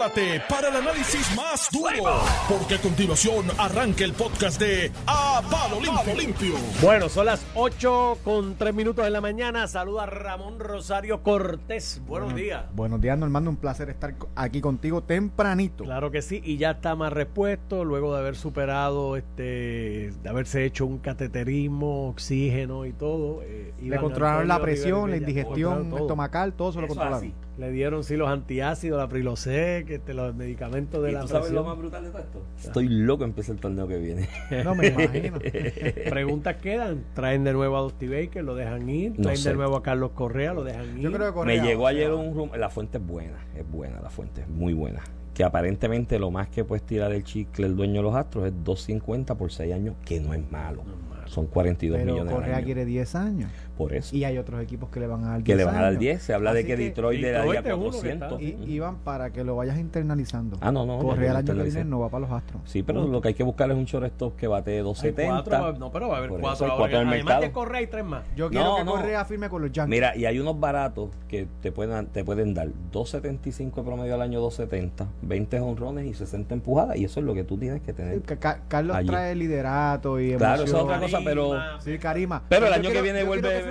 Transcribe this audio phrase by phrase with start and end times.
[0.00, 5.78] prepárate para el análisis más duro, porque a continuación arranca el podcast de A Palo
[5.80, 6.14] Limpio.
[6.14, 6.54] Limpio.
[6.80, 9.66] Bueno, son las 8 con 3 minutos de la mañana.
[9.66, 12.00] Saluda Ramón Rosario Cortés.
[12.06, 12.64] Buenos días.
[12.74, 13.50] Buenos días, Normando.
[13.50, 15.84] Un placer estar aquí contigo tempranito.
[15.84, 20.64] Claro que sí, y ya está más repuesto luego de haber superado, este, de haberse
[20.64, 23.42] hecho un cateterismo, oxígeno y todo.
[23.42, 27.49] Eh, Le controlaron la presión, la indigestión estomacal, todo se lo controlaron.
[27.58, 31.50] Le dieron sí los antiácidos, la prilosec, este, los medicamentos de ¿Y la tú sabes
[31.50, 32.42] lo más brutal de todo esto?
[32.64, 34.28] Estoy loco empieza el torneo que viene.
[34.64, 35.38] No me imagino.
[36.10, 37.04] Preguntas quedan.
[37.14, 39.20] Traen de nuevo a Dusty Baker, lo dejan ir.
[39.20, 41.02] Traen de nuevo a Carlos Correa, lo dejan ir.
[41.02, 42.58] Yo creo que Correa, Me llegó ayer un rumor.
[42.58, 45.02] La fuente es buena, es buena, la fuente es muy buena.
[45.34, 48.52] Que aparentemente lo más que puedes tirar el chicle el dueño de los astros es
[48.52, 50.82] 2.50 por 6 años, que no es malo.
[51.26, 53.50] Son 42 Pero millones Correa quiere 10 años.
[53.80, 54.14] Por eso.
[54.14, 55.96] Y hay otros equipos que le van a dar 10 Que le van a dar
[55.96, 56.22] 10.
[56.22, 58.38] Se habla de que, Detroit, le daría 400.
[58.38, 60.58] Y, iban para que lo vayas internalizando.
[60.60, 60.98] Ah, no, no.
[60.98, 62.60] Correa el año que viene no va para los Astros.
[62.66, 65.78] Sí, pero lo que hay que buscar es un shortstop que bate 270.
[65.78, 67.08] no, pero va a haber 4 ahora.
[67.08, 68.22] Además de Correa y 3 más.
[68.36, 69.88] Yo quiero que Correa firme con los Yankees.
[69.90, 74.40] Mira, y hay unos baratos que te pueden, te pueden dar 275 promedio al año
[74.40, 76.98] 270, 20 honrones y 60 empujadas.
[76.98, 78.20] Y eso es lo que tú tienes que tener.
[78.68, 80.38] Carlos trae liderato y emoción.
[80.38, 81.54] Claro, eso es otra cosa, pero...
[81.80, 82.42] Sí, Karima.
[82.50, 83.69] Pero el año que viene vuelve...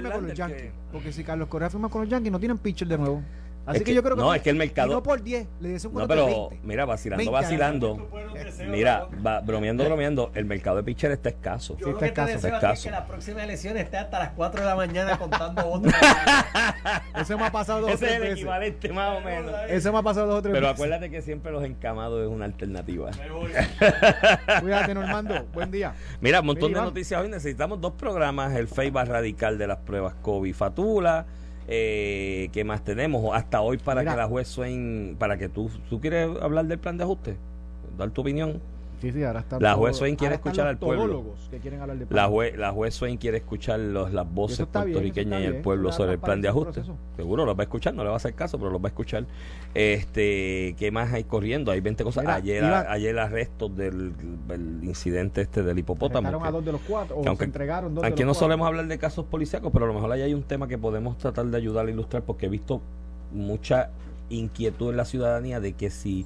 [0.91, 3.21] Porque si Carlos Correa firma con los Yankees, no tienen pitcher de nuevo.
[3.69, 4.21] Así que, yo creo que.
[4.21, 4.91] No, es que el mercado.
[4.91, 8.09] no por 10, le dicen No, pero mira, vacilando, vacilando.
[8.67, 10.31] Mira, va, bromeando, bromeando.
[10.33, 11.77] El mercado de pitcher está escaso.
[11.77, 12.33] Yo sí, está escaso.
[12.33, 12.83] Está escaso.
[12.85, 15.93] que la próxima elección esté hasta las 4 de la mañana contando votos.
[17.15, 19.53] Ese me ha pasado dos Ese es el equivalente, más o menos.
[19.69, 22.45] Ese me ha pasado dos o tres Pero acuérdate que siempre los encamados es una
[22.45, 23.11] alternativa.
[24.61, 25.45] Cuídate, Normando.
[25.53, 25.93] Buen día.
[26.21, 27.29] Mira, un montón de noticias hoy.
[27.29, 31.27] Necesitamos dos programas: el FEIBA radical de las pruebas COVID Fatula
[31.71, 33.35] eh, ¿Qué más tenemos?
[33.35, 36.97] Hasta hoy para que la juez Swain, para que tú, tú quieres hablar del plan
[36.97, 37.37] de ajuste,
[37.95, 38.59] dar tu opinión.
[39.01, 41.35] Sí, sí, ahora está la juez Swain quiere escuchar al pueblo.
[41.49, 45.41] Que quieren hablar de la, juez, la juez Swain quiere escuchar los, las voces puertorriqueñas
[45.41, 46.83] y el pueblo sobre el plan de ajuste.
[47.15, 48.89] Seguro los va a escuchar, no le va a hacer caso, pero los va a
[48.89, 49.25] escuchar.
[49.73, 51.71] Este, ¿Qué más hay corriendo?
[51.71, 52.25] Hay 20 cosas.
[52.27, 54.13] ayer, ayer el arresto del,
[54.83, 56.43] incidente este del hipopótamo.
[56.43, 59.25] a dos de los cuatro, o se entregaron dos Aquí no solemos hablar de casos
[59.25, 61.89] policíacos, pero a lo mejor ahí hay un tema que podemos tratar de ayudar a
[61.89, 62.81] ilustrar, porque he visto
[63.31, 63.91] mucha
[64.29, 66.25] inquietud en la ciudadanía de que si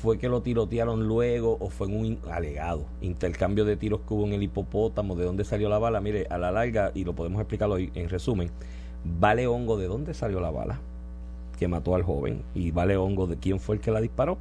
[0.00, 4.26] fue que lo tirotearon luego o fue en un alegado intercambio de tiros que hubo
[4.26, 6.00] en el hipopótamo, de dónde salió la bala.
[6.00, 8.50] Mire, a la larga, y lo podemos explicar hoy en resumen,
[9.04, 10.80] vale hongo de dónde salió la bala
[11.58, 14.38] que mató al joven y vale hongo de quién fue el que la disparó.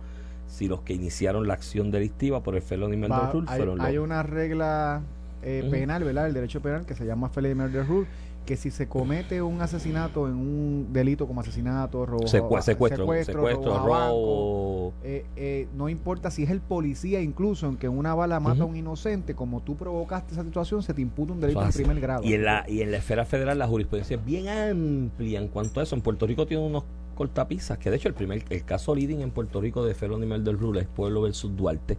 [0.48, 4.24] Si los que iniciaron la acción delictiva por el felony murder rule fueron Hay una
[4.24, 5.02] regla
[5.44, 6.28] eh, penal, ¿verdad?
[6.28, 8.08] El derecho penal que se llama felony murder rule
[8.46, 13.48] que si se comete un asesinato en un delito como asesinato, robo, secuestro, secuestro,
[13.86, 18.66] robo, eh, eh, no importa si es el policía, incluso aunque una bala mata a
[18.66, 22.24] un inocente, como tú provocaste esa situación, se te imputa un delito en primer grado.
[22.24, 25.80] Y en la y en la esfera federal la jurisprudencia es bien amplia en cuanto
[25.80, 25.96] a eso.
[25.96, 26.86] En Puerto Rico tiene unos
[27.16, 30.58] cortapisas, que de hecho el primer el caso leading en Puerto Rico de Felony del
[30.58, 31.98] Rule es Pueblo versus Duarte,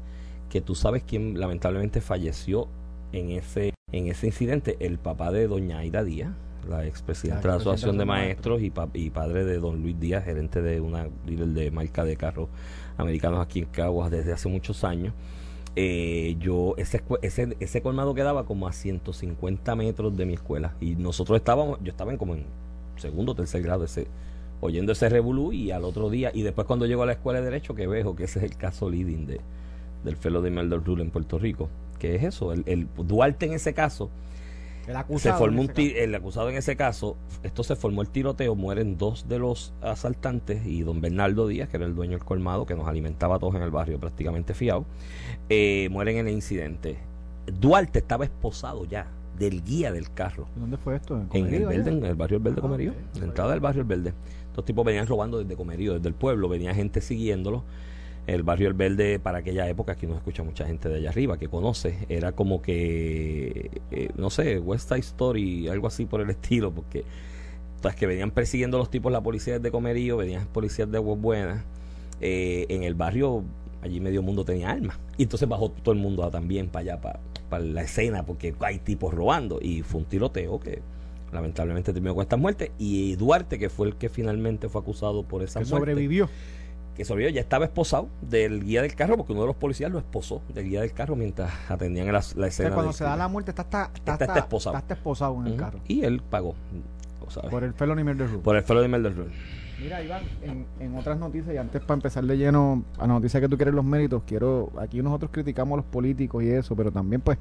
[0.49, 2.69] que tú sabes quién lamentablemente falleció
[3.13, 6.33] en ese en ese incidente el papá de doña Aida Díaz,
[6.69, 10.63] la expresidenta de la Asociación de Maestros y, y, padre de don Luis Díaz, gerente
[10.63, 12.49] de una líder de marca de carros
[12.97, 15.13] americanos aquí en Caguas desde hace muchos años.
[15.77, 20.97] Eh, yo ese, ese, ese colmado quedaba como a 150 metros de mi escuela y
[20.97, 22.45] nosotros estábamos, yo estaba en como en
[22.97, 24.09] segundo o tercer grado ese,
[24.61, 27.47] oyendo ese revolú y al otro día y después cuando llego a la escuela de
[27.47, 29.41] derecho que veo que ese es el caso leading de,
[30.05, 31.69] del fellow de Melder Rule en Puerto Rico
[32.01, 34.11] que es eso, el, Duarte en ese caso,
[34.89, 38.57] el acusado, se formó un el acusado en ese caso, esto se formó el tiroteo,
[38.57, 42.67] mueren dos de los asaltantes y don Bernardo Díaz, que era el dueño del colmado,
[42.67, 44.85] que nos alimentaba a todos en el barrio prácticamente fiado,
[45.49, 46.97] eh, mueren en el incidente.
[47.61, 49.07] Duarte estaba esposado ya
[49.39, 50.49] del guía del carro.
[50.57, 51.23] ¿Dónde fue esto?
[51.33, 53.83] ¿En, el Verde, en el barrio El Verde ah, Comerío, en la entrada del barrio
[53.83, 54.15] El Verde.
[54.49, 57.65] Estos tipos venían robando desde Comerío, desde el pueblo, venía gente siguiéndolo
[58.35, 61.39] el barrio El Verde para aquella época, aquí nos escucha mucha gente de allá arriba
[61.39, 66.31] que conoce, era como que, eh, no sé, West Side Story, algo así por el
[66.31, 67.05] estilo, porque
[67.81, 71.65] tras que venían persiguiendo los tipos la policía de Comerío, venían policías de Aguas Buenas,
[72.21, 73.43] eh, en el barrio
[73.83, 74.99] allí medio mundo tenía armas.
[75.17, 78.79] Y entonces bajó todo el mundo también para allá, para, para la escena, porque hay
[78.79, 79.59] tipos robando.
[79.61, 80.83] Y fue un tiroteo que
[81.33, 82.71] lamentablemente terminó con estas muertes.
[82.79, 85.77] Y Duarte, que fue el que finalmente fue acusado por esa muerte.
[85.77, 86.29] sobrevivió
[87.01, 89.99] que sobrevivió, ya estaba esposado del guía del carro, porque uno de los policías lo
[89.99, 92.75] esposó del guía del carro mientras atendían la, la escena.
[92.75, 94.83] cuando se da la muerte, está, está, está, está, esposado.
[94.87, 95.81] esposado en el carro.
[95.89, 96.55] Y él pagó.
[97.29, 97.51] ¿sabes?
[97.51, 98.43] Por el felony murder rule.
[98.43, 99.31] Por el felony murder rule.
[99.81, 103.41] Mira, Iván, en, en otras noticias, y antes para empezar de lleno a la noticia
[103.41, 106.93] que tú quieres los méritos, quiero, aquí nosotros criticamos a los políticos y eso, pero
[106.93, 107.39] también pues,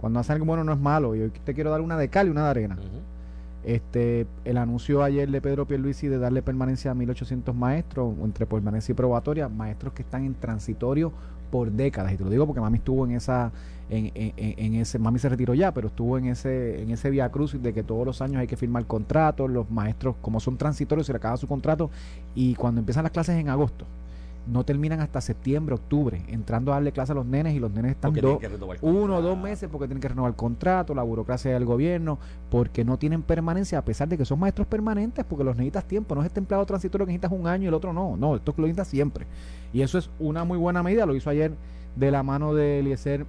[0.00, 2.28] cuando hacen algo bueno no es malo, y hoy te quiero dar una de cal
[2.28, 2.78] y una de arena.
[3.66, 8.92] Este, el anuncio ayer de Pedro Pierluisi de darle permanencia a 1800 maestros, entre permanencia
[8.92, 11.12] y probatoria, maestros que están en transitorio
[11.50, 13.50] por décadas, y te lo digo porque mami estuvo en esa,
[13.90, 17.28] en- en- en ese, mami se retiró ya, pero estuvo en ese, en ese vía
[17.30, 21.06] crucis de que todos los años hay que firmar contratos, los maestros, como son transitorios,
[21.06, 21.90] se le acaba su contrato,
[22.36, 23.84] y cuando empiezan las clases en agosto,
[24.46, 27.92] no terminan hasta septiembre, octubre, entrando a darle clase a los nenes y los nenes
[27.92, 31.64] están renovar uno o dos meses porque tienen que renovar el contrato, la burocracia del
[31.64, 32.18] gobierno,
[32.50, 36.14] porque no tienen permanencia, a pesar de que son maestros permanentes, porque los necesitas tiempo,
[36.14, 38.54] no es este empleado transitorio que necesitas un año y el otro no, no, esto
[38.56, 39.26] lo necesitas siempre.
[39.72, 41.52] Y eso es una muy buena medida, lo hizo ayer
[41.96, 43.26] de la mano de Eliezer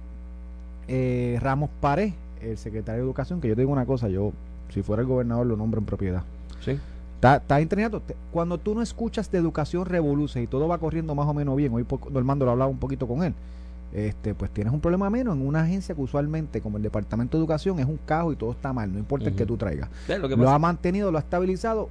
[0.86, 4.32] eh, Ramos Pared, el secretario de Educación, que yo te digo una cosa, yo,
[4.70, 6.22] si fuera el gobernador, lo nombro en propiedad.
[6.60, 6.78] Sí.
[7.18, 8.00] Está, está entrenado.
[8.00, 11.56] Te- Cuando tú no escuchas de educación revoluce y todo va corriendo más o menos
[11.56, 13.34] bien, hoy Normando lo hablaba un poquito con él,
[13.92, 17.40] este, pues tienes un problema menos en una agencia que usualmente, como el Departamento de
[17.42, 19.88] Educación, es un caos y todo está mal, no importa el que tú traigas.
[20.06, 21.88] ¿Ves lo que Lo ha mantenido, lo ha estabilizado.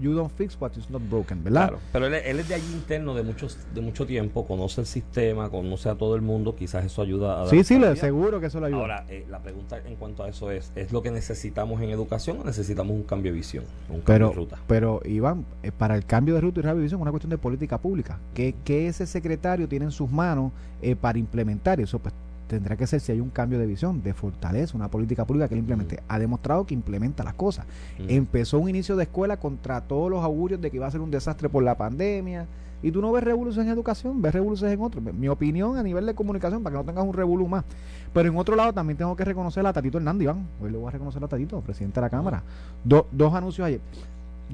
[0.00, 1.68] You don't fix what is not broken, ¿verdad?
[1.68, 4.86] Claro, pero él, él es de allí interno de muchos de mucho tiempo, conoce el
[4.86, 8.40] sistema, conoce a todo el mundo, quizás eso ayuda a dar Sí, sí, le seguro
[8.40, 8.80] que eso le ayuda.
[8.80, 12.40] Ahora, eh, la pregunta en cuanto a eso es, ¿es lo que necesitamos en educación
[12.40, 14.58] o necesitamos un cambio de visión, un cambio pero, de ruta?
[14.66, 17.78] pero Iván, eh, para el cambio de ruta y revisión es una cuestión de política
[17.78, 18.18] pública.
[18.34, 20.52] ¿Qué, qué ese secretario tiene en sus manos
[20.82, 21.80] eh, para implementar?
[21.80, 22.14] Eso pues
[22.48, 25.54] tendrá que ser si hay un cambio de visión, de fortaleza, una política pública que
[25.54, 26.02] él implemente.
[26.08, 27.66] Ha demostrado que implementa las cosas.
[27.98, 28.04] Mm.
[28.08, 31.10] Empezó un inicio de escuela contra todos los augurios de que iba a ser un
[31.10, 32.46] desastre por la pandemia.
[32.82, 35.00] Y tú no ves revolución en educación, ves revolución en otro.
[35.00, 37.64] Mi opinión a nivel de comunicación, para que no tengas un revolú más.
[38.12, 40.46] Pero en otro lado también tengo que reconocer a Tatito Hernández, Iván.
[40.60, 42.42] Hoy le voy a reconocer a Tatito, presidente de la Cámara.
[42.84, 43.80] Do- dos anuncios ayer.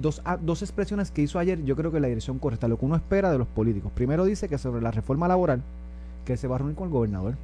[0.00, 2.84] Dos, ah, dos expresiones que hizo ayer, yo creo que la dirección correcta, lo que
[2.86, 3.90] uno espera de los políticos.
[3.92, 5.60] Primero dice que sobre la reforma laboral,
[6.24, 7.34] que se va a reunir con el gobernador,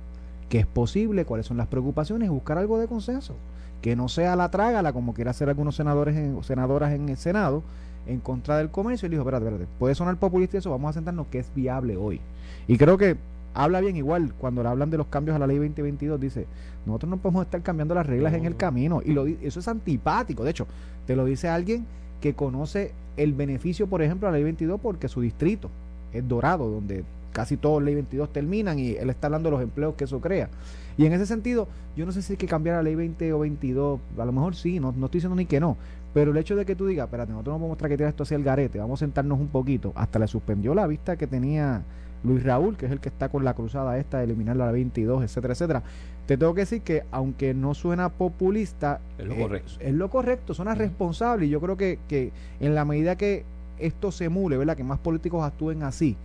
[0.48, 3.34] que es posible, cuáles son las preocupaciones, buscar algo de consenso.
[3.82, 7.62] Que no sea la trágala, como quiere hacer algunos senadores en- senadoras en el Senado,
[8.06, 9.06] en contra del comercio.
[9.06, 11.50] Y le dijo, espérate, espérate, puede sonar populista y eso, vamos a sentarnos que es
[11.54, 12.20] viable hoy.
[12.68, 13.16] Y creo que
[13.54, 16.46] habla bien igual cuando le hablan de los cambios a la ley 2022, dice,
[16.84, 18.58] nosotros no podemos estar cambiando las reglas en el No.
[18.58, 19.02] camino.
[19.04, 20.44] Y lo, eso es antipático.
[20.44, 20.66] De hecho,
[21.06, 21.84] te lo dice alguien
[22.20, 25.70] que conoce el beneficio, por ejemplo, a la ley 22 porque su distrito
[26.12, 27.04] es Dorado, donde
[27.36, 30.48] casi todos ley 22 terminan y él está hablando de los empleos que eso crea.
[30.96, 33.40] Y en ese sentido, yo no sé si hay que cambiar la ley 20 o
[33.40, 35.76] 22, a lo mejor sí, no, no estoy diciendo ni que no,
[36.14, 38.42] pero el hecho de que tú digas, espérate, nosotros no podemos traquetear esto hacia el
[38.42, 41.82] garete, vamos a sentarnos un poquito, hasta le suspendió la vista que tenía
[42.24, 45.22] Luis Raúl, que es el que está con la cruzada esta de eliminar la 22,
[45.22, 45.82] etcétera, etcétera.
[46.26, 49.72] Te tengo que decir que aunque no suena populista, Es lo eh, correcto.
[49.78, 53.44] es lo correcto, suena responsable y yo creo que, que en la medida que
[53.78, 54.74] esto se emule, ¿verdad?
[54.74, 56.16] Que más políticos actúen así,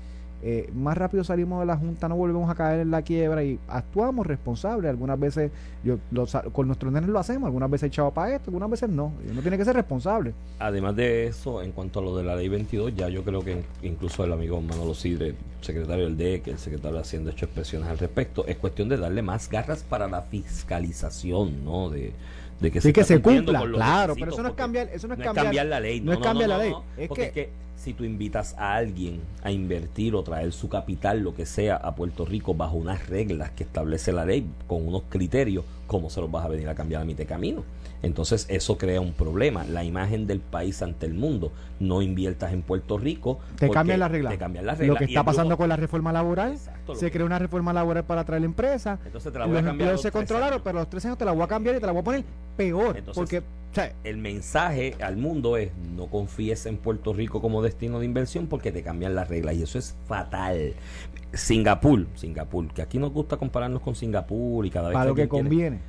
[0.43, 3.59] eh, más rápido salimos de la Junta, no volvemos a caer en la quiebra y
[3.67, 4.89] actuamos responsables.
[4.89, 5.51] Algunas veces
[5.83, 9.11] yo, lo con nuestros nenes lo hacemos, algunas veces echado para esto, algunas veces no.
[9.29, 10.33] Uno tiene que ser responsable.
[10.59, 13.63] Además de eso, en cuanto a lo de la ley 22, ya yo creo que
[13.83, 17.88] incluso el amigo Manolo Sidre, secretario del DEC, el secretario de Hacienda, ha hecho expresiones
[17.89, 18.45] al respecto.
[18.47, 21.89] Es cuestión de darle más garras para la fiscalización, ¿no?
[21.89, 22.11] De,
[22.59, 25.13] de que Sí, que está se cumpla, claro, pero eso no es cambiar, eso no
[25.13, 26.01] es no cambiar, la ley.
[26.01, 30.13] no es cambiar la ley, que- es que si tú invitas a alguien a invertir
[30.15, 34.12] o traer su capital, lo que sea, a Puerto Rico bajo unas reglas que establece
[34.12, 37.19] la ley, con unos criterios, ¿cómo se los vas a venir a cambiar a mitad
[37.19, 37.63] de camino?
[38.03, 39.63] Entonces eso crea un problema.
[39.63, 41.51] La imagen del país ante el mundo.
[41.79, 43.39] No inviertas en Puerto Rico.
[43.57, 44.34] te cambian las reglas.
[44.34, 44.98] Te cambian las Lo reglas.
[45.00, 47.38] que Y está grupo- pasando con la reforma laboral, Exacto, lo se que- creó una
[47.39, 49.72] reforma laboral para traer la empresa, Entonces te la voy los a cambiar.
[49.89, 50.62] empleos los se controlaron, años.
[50.63, 52.24] pero los tres años te la voy a cambiar y te la voy a poner
[52.57, 52.98] peor.
[52.98, 53.43] Entonces- porque,
[54.04, 58.72] El mensaje al mundo es no confíes en Puerto Rico como destino de inversión porque
[58.72, 60.74] te cambian las reglas y eso es fatal.
[61.34, 65.22] Singapur, Singapur, que aquí nos gusta compararnos con Singapur y cada vez para lo que
[65.24, 65.80] alguien quiere- conviene.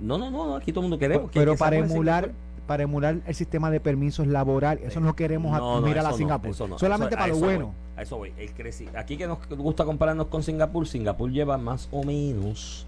[0.00, 1.30] No, no, no, aquí todo el mundo queremos.
[1.30, 2.30] que- pero que para emular
[2.66, 6.16] para emular el sistema de permisos laborales, eso no queremos No, no, mirar a no,
[6.16, 6.50] Singapur.
[6.50, 6.78] eso.
[6.78, 7.66] Solamente Eso- para lo bueno.
[7.66, 8.32] voy, a eso voy.
[8.38, 12.86] El Aquí que nos gusta compararnos con Singapur, Singapur lleva más o menos.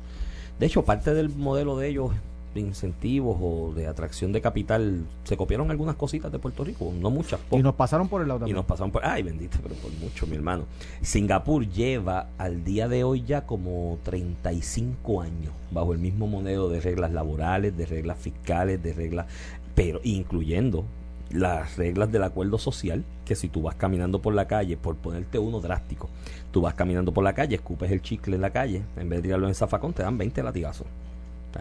[0.58, 2.10] De hecho, parte del modelo de ellos
[2.58, 7.40] incentivos o de atracción de capital se copiaron algunas cositas de Puerto Rico, no muchas.
[7.50, 8.56] Y nos pasaron por el lado Y también.
[8.56, 9.04] nos pasaron por.
[9.04, 10.64] Ay, bendito, pero por mucho, mi hermano.
[11.02, 16.80] Singapur lleva al día de hoy ya como 35 años bajo el mismo modelo de
[16.80, 19.26] reglas laborales, de reglas fiscales, de reglas.
[19.74, 20.84] Pero incluyendo
[21.30, 25.38] las reglas del acuerdo social, que si tú vas caminando por la calle, por ponerte
[25.38, 26.08] uno drástico,
[26.52, 29.22] tú vas caminando por la calle, escupes el chicle en la calle, en vez de
[29.24, 30.86] tirarlo en el zafacón, te dan 20 latigazos.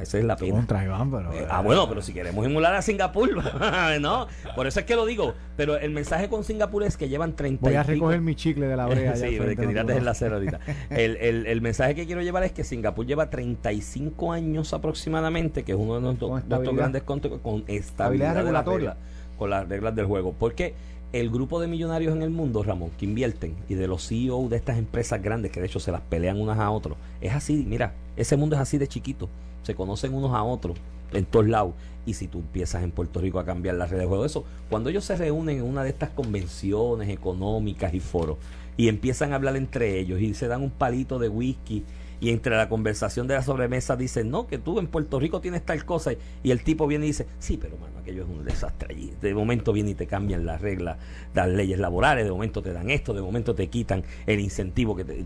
[0.02, 0.54] Esa es la pena.
[0.56, 1.34] Contra Iván, pero.
[1.34, 3.30] Eh, ah, bueno, pero si queremos emular a Singapur,
[4.02, 4.28] ¿no?
[4.56, 5.34] Por eso es que lo digo.
[5.58, 8.76] Pero el mensaje con Singapur es que llevan 30 Voy a recoger mi chicle de
[8.76, 9.16] la brea.
[9.16, 10.60] sí, que tiraste en la ahorita.
[10.90, 15.72] El, el, el mensaje que quiero llevar es que Singapur lleva 35 años aproximadamente, que
[15.74, 16.42] es uno de nuestros,
[16.76, 18.92] grandes conte- con estabilidad regulatoria.
[18.92, 18.98] reglas,
[19.38, 20.34] con las reglas del juego.
[20.38, 20.74] Porque
[21.14, 24.58] el grupo de millonarios en el mundo, Ramón, que invierten y de los CEO de
[24.58, 27.94] estas empresas grandes, que de hecho se las pelean unas a otros, es así, mira,
[28.18, 29.30] ese mundo es así de chiquito.
[29.66, 30.78] Se conocen unos a otros
[31.12, 31.74] en todos lados.
[32.06, 34.90] Y si tú empiezas en Puerto Rico a cambiar las redes de juego, eso, cuando
[34.90, 38.38] ellos se reúnen en una de estas convenciones económicas y foros
[38.78, 41.84] y empiezan a hablar entre ellos y se dan un palito de whisky
[42.20, 45.66] y entre la conversación de la sobremesa dicen, no, que tú en Puerto Rico tienes
[45.66, 48.94] tal cosa y el tipo viene y dice, sí, pero mano, aquello es un desastre
[48.94, 49.14] allí.
[49.22, 50.98] De momento viene y te cambian las reglas,
[51.34, 55.04] las leyes laborales, de momento te dan esto, de momento te quitan el incentivo que
[55.04, 55.26] te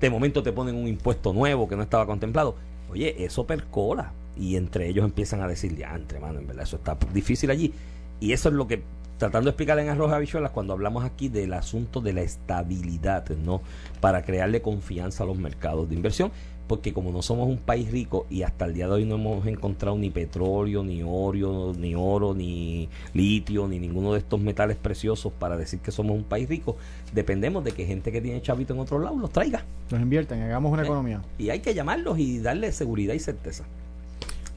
[0.00, 2.54] de momento te ponen un impuesto nuevo que no estaba contemplado.
[2.90, 4.12] Oye, eso percola.
[4.36, 7.72] Y entre ellos empiezan a decir, ya, entre mano, en verdad, eso está difícil allí.
[8.20, 8.82] Y eso es lo que,
[9.18, 13.60] tratando de explicar en Arroz Habichuelas, cuando hablamos aquí del asunto de la estabilidad, ¿no?
[14.00, 16.30] Para crearle confianza a los mercados de inversión.
[16.68, 19.46] Porque como no somos un país rico y hasta el día de hoy no hemos
[19.46, 25.32] encontrado ni petróleo, ni oro, ni oro, ni litio, ni ninguno de estos metales preciosos
[25.32, 26.76] para decir que somos un país rico,
[27.14, 29.64] dependemos de que gente que tiene chavito en otro lado los traiga.
[29.90, 31.22] Los inviertan, hagamos una Eh, economía.
[31.38, 33.64] Y hay que llamarlos y darle seguridad y certeza.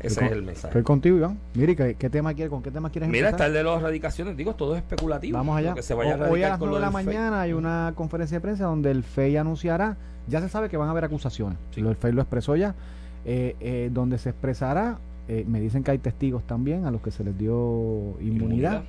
[0.04, 0.68] Ese es el mensaje.
[0.68, 1.40] Estoy contigo, Iván.
[1.54, 4.36] Mire, ¿qué, qué tema quiere, ¿con qué tema quieres Mira, está el de las erradicaciones.
[4.38, 5.38] Digo, todo es especulativo.
[5.38, 5.74] Vamos allá.
[5.74, 7.06] Que se vaya a O- Hoy a las con 9 de la FEI.
[7.06, 10.88] mañana hay una conferencia de prensa donde el FEI anunciará, ya se sabe que van
[10.88, 11.82] a haber acusaciones, Sí.
[11.82, 12.76] El FEI lo expresó ya,
[13.26, 17.12] eh, eh, donde se expresará, eh, me dicen que hay testigos también a los que
[17.12, 18.84] se les dio inmunidad.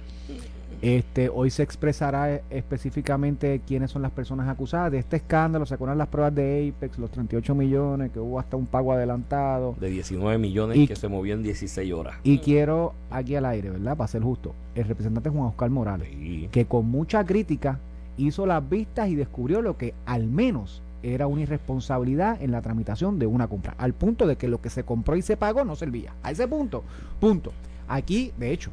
[0.81, 5.75] Este, hoy se expresará eh, específicamente quiénes son las personas acusadas de este escándalo, se
[5.75, 9.77] acuerdan las pruebas de Apex, los 38 millones, que hubo hasta un pago adelantado.
[9.81, 12.15] De 19 millones Y- que se movió en 16 horas.
[12.25, 13.97] Y quiero aquí al aire, ¿verdad?
[13.97, 16.49] Para ser justo, el representante Juan Oscar Morales, Sí.
[16.51, 17.79] que con mucha crítica
[18.17, 23.19] hizo las vistas y descubrió lo que al menos era una irresponsabilidad en la tramitación
[23.19, 25.75] de una compra, al punto de que lo que se compró y se pagó no
[25.75, 26.13] servía.
[26.23, 26.85] A ese punto,
[27.21, 27.53] punto.
[27.89, 28.71] Aquí, de hecho,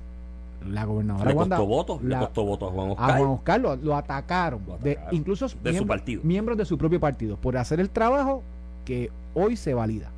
[0.68, 3.18] la gobernadora Le Wanda- costó votos, le la- costó votos a Juan a Oscar.
[3.18, 6.22] Juan Oscar lo, lo atacaron, Lo de- incluso De su miembros- partido.
[6.24, 8.44] miembros de su propio partido, por hacer el trabajo
[8.86, 10.10] que hoy se valida.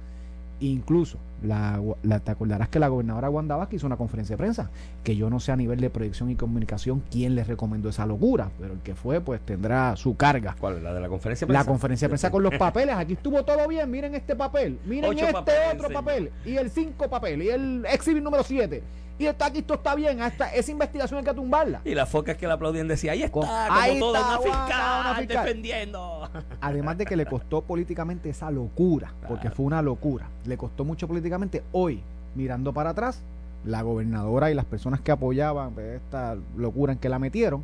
[0.60, 4.70] Incluso, la, la- te acordarás que la gobernadora Wanda Vázquez hizo una conferencia de prensa,
[5.04, 8.50] que yo no sé a nivel de proyección y comunicación quién le recomendó esa locura,
[8.60, 10.56] pero el que fue, pues tendrá su carga.
[10.60, 10.84] ¿Cuál?
[10.84, 11.70] ¿La de la conferencia de La prensa?
[11.72, 15.22] conferencia de prensa con los papeles, aquí estuvo todo bien, miren este papel, miren Ocho
[15.22, 16.04] este papeles, otro señor.
[16.04, 18.84] papel, y el cinco papel, y el exhibit número 7,
[19.20, 21.82] y está aquí, esto está bien, hasta esa investigación hay que tumbarla.
[21.86, 24.40] Y las focas que la aplaudían decía, ahí está, Con- como ahí toda está, una
[24.40, 25.46] Wanda, fiscal, una fiscal.
[25.46, 26.30] defendiendo.
[26.60, 30.28] Además de que le costó políticamente esa locura, porque fue una locura.
[30.46, 31.31] Le costó mucho políticamente.
[31.72, 32.02] Hoy,
[32.36, 33.22] mirando para atrás,
[33.66, 37.64] la gobernadora y las personas que apoyaban esta locura en que la metieron,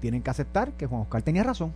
[0.00, 1.72] tienen que aceptar que Juan Oscar tenía razón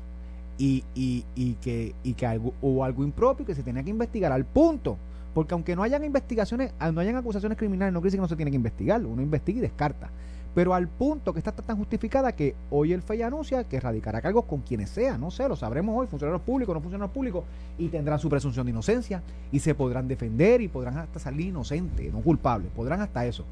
[0.59, 4.33] y, y, y que, y que algo, hubo algo impropio que se tenía que investigar
[4.33, 4.99] al punto.
[5.35, 8.51] Porque aunque no hayan investigaciones, no hayan acusaciones criminales, no quiere que no se tiene
[8.51, 9.05] que investigar.
[9.05, 10.11] Uno investiga y descarta.
[10.55, 14.45] Pero al punto que está tan justificada que hoy el FEI anuncia que radicará cargos
[14.45, 17.45] con quienes sea, no sé, lo sabremos hoy, funcionarios públicos, no funcionarios públicos,
[17.79, 22.13] y tendrán su presunción de inocencia y se podrán defender y podrán hasta salir inocentes,
[22.13, 23.45] no culpables, podrán hasta eso.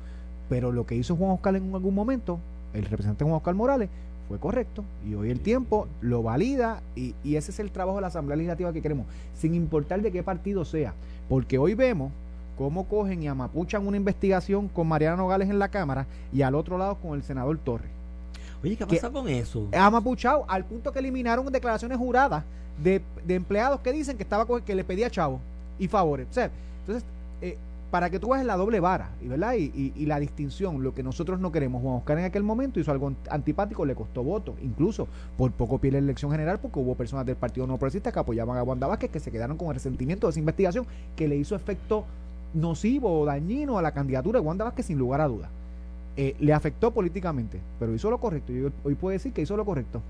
[0.49, 2.39] Pero lo que hizo Juan Oscar en algún momento,
[2.73, 3.89] el representante Juan Oscar Morales,
[4.29, 8.03] fue correcto y hoy el tiempo lo valida y, y ese es el trabajo de
[8.03, 10.95] la Asamblea Legislativa que queremos, sin importar de qué partido sea,
[11.29, 12.11] porque hoy vemos
[12.57, 16.79] cómo cogen y amapuchan una investigación con Mariana Nogales en la Cámara y al otro
[16.79, 17.91] lado con el senador Torres.
[18.63, 19.69] Oye, ¿qué pasa con eso?
[19.73, 22.45] Amapuchado al punto que eliminaron declaraciones juradas
[22.83, 25.41] de, de empleados que dicen que estaba que le pedía chavo
[25.79, 26.27] y favores.
[26.31, 27.05] O sea, entonces,
[27.43, 27.57] eh,
[27.91, 29.55] para que tú veas la doble vara y, ¿verdad?
[29.55, 32.81] Y, y- y la distinción, lo que nosotros no queremos, Juan Oscar en aquel momento
[32.81, 36.95] hizo algo antipático, le costó votos, incluso por poco pierde la elección general porque hubo
[36.97, 39.75] personas del Partido No Progresista que apoyaban a Wanda Vázquez que se quedaron con el
[39.75, 42.05] resentimiento de esa investigación que le hizo efecto
[42.57, 45.51] nocivo o dañino a la candidatura de Wanda Vázquez sin lugar a dudas.
[46.17, 48.53] Eh, le afectó políticamente, pero hizo lo correcto.
[48.53, 50.03] Y hoy, puede decir que hizo lo correcto.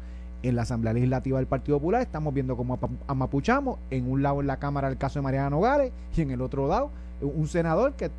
[0.43, 4.47] En la Asamblea Legislativa del Partido Popular estamos viendo cómo amapuchamos, en un lado en
[4.47, 8.11] la Cámara el caso de Mariana Nogales y en el otro lado un senador que,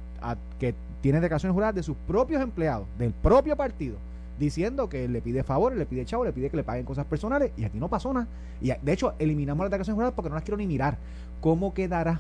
[0.60, 3.98] que tiene declaraciones juradas de sus propios empleados, del propio partido,
[4.40, 7.52] diciendo que le pide favores, le pide chavo, le pide que le paguen cosas personales
[7.56, 8.28] y aquí no pasó nada.
[8.60, 10.98] Y de hecho eliminamos las declaraciones juradas porque no las quiero ni mirar.
[11.40, 12.20] ¿Cómo quedará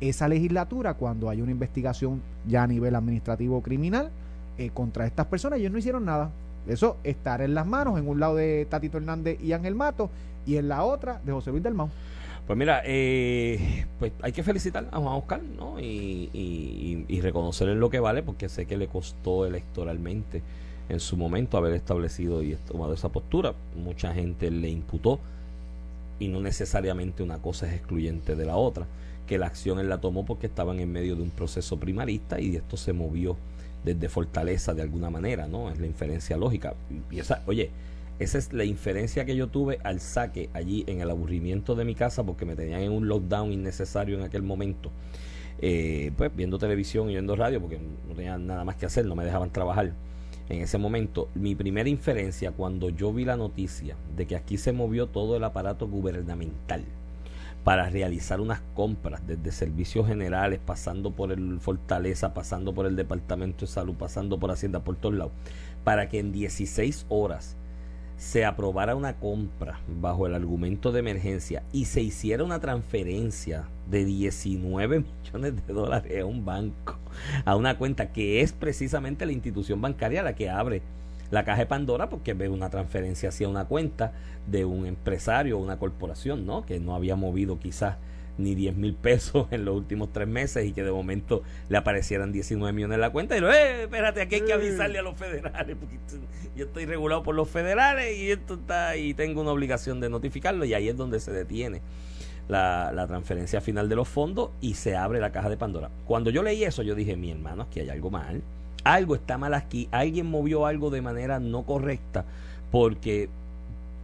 [0.00, 4.10] esa legislatura cuando hay una investigación ya a nivel administrativo criminal
[4.58, 5.58] eh, contra estas personas?
[5.58, 6.30] Ellos no hicieron nada.
[6.66, 10.10] Eso estará en las manos, en un lado de Tatito Hernández y Ángel Mato,
[10.46, 11.88] y en la otra de José Luis Dalmau.
[12.46, 15.80] Pues mira, eh, pues hay que felicitar a Juan Oscar, ¿no?
[15.80, 20.42] Y, y, y reconocerle lo que vale, porque sé que le costó electoralmente
[20.88, 23.54] en su momento haber establecido y tomado esa postura.
[23.76, 25.18] Mucha gente le imputó,
[26.20, 28.86] y no necesariamente una cosa es excluyente de la otra,
[29.26, 32.56] que la acción él la tomó porque estaban en medio de un proceso primarista y
[32.56, 33.36] esto se movió
[33.84, 35.70] desde Fortaleza de alguna manera, ¿no?
[35.70, 36.74] Es la inferencia lógica.
[37.10, 37.70] Y esa, oye,
[38.18, 41.94] esa es la inferencia que yo tuve al saque allí en el aburrimiento de mi
[41.94, 44.90] casa porque me tenían en un lockdown innecesario en aquel momento.
[45.58, 49.14] Eh, pues viendo televisión y viendo radio porque no tenía nada más que hacer, no
[49.14, 49.92] me dejaban trabajar
[50.48, 51.28] en ese momento.
[51.34, 55.44] Mi primera inferencia cuando yo vi la noticia de que aquí se movió todo el
[55.44, 56.84] aparato gubernamental
[57.66, 63.66] para realizar unas compras desde servicios generales, pasando por el Fortaleza, pasando por el Departamento
[63.66, 65.32] de Salud, pasando por Hacienda, por todos lados,
[65.82, 67.56] para que en 16 horas
[68.16, 74.04] se aprobara una compra bajo el argumento de emergencia y se hiciera una transferencia de
[74.04, 76.98] 19 millones de dólares a un banco,
[77.44, 80.82] a una cuenta que es precisamente la institución bancaria la que abre
[81.30, 84.12] la caja de Pandora porque ve una transferencia hacia una cuenta
[84.46, 86.64] de un empresario o una corporación, ¿no?
[86.64, 87.96] Que no había movido quizás
[88.38, 92.32] ni 10 mil pesos en los últimos tres meses y que de momento le aparecieran
[92.32, 95.16] 19 millones en la cuenta y lo, eh, espérate, aquí hay que avisarle a los
[95.16, 95.98] federales porque
[96.54, 100.64] yo estoy regulado por los federales y esto está y tengo una obligación de notificarlo
[100.64, 101.80] y ahí es donde se detiene
[102.48, 105.90] la, la transferencia final de los fondos y se abre la caja de Pandora.
[106.04, 108.42] Cuando yo leí eso yo dije, mi hermano, aquí hay algo mal,
[108.94, 112.24] algo está mal aquí, alguien movió algo de manera no correcta
[112.70, 113.28] porque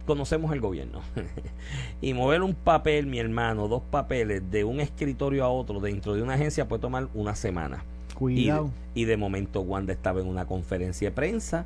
[0.05, 0.99] conocemos el gobierno.
[2.01, 6.21] y mover un papel, mi hermano, dos papeles de un escritorio a otro dentro de
[6.21, 7.83] una agencia puede tomar una semana.
[8.13, 8.69] Cuidado.
[8.93, 11.65] Y, de momento Wanda estaba en una conferencia de prensa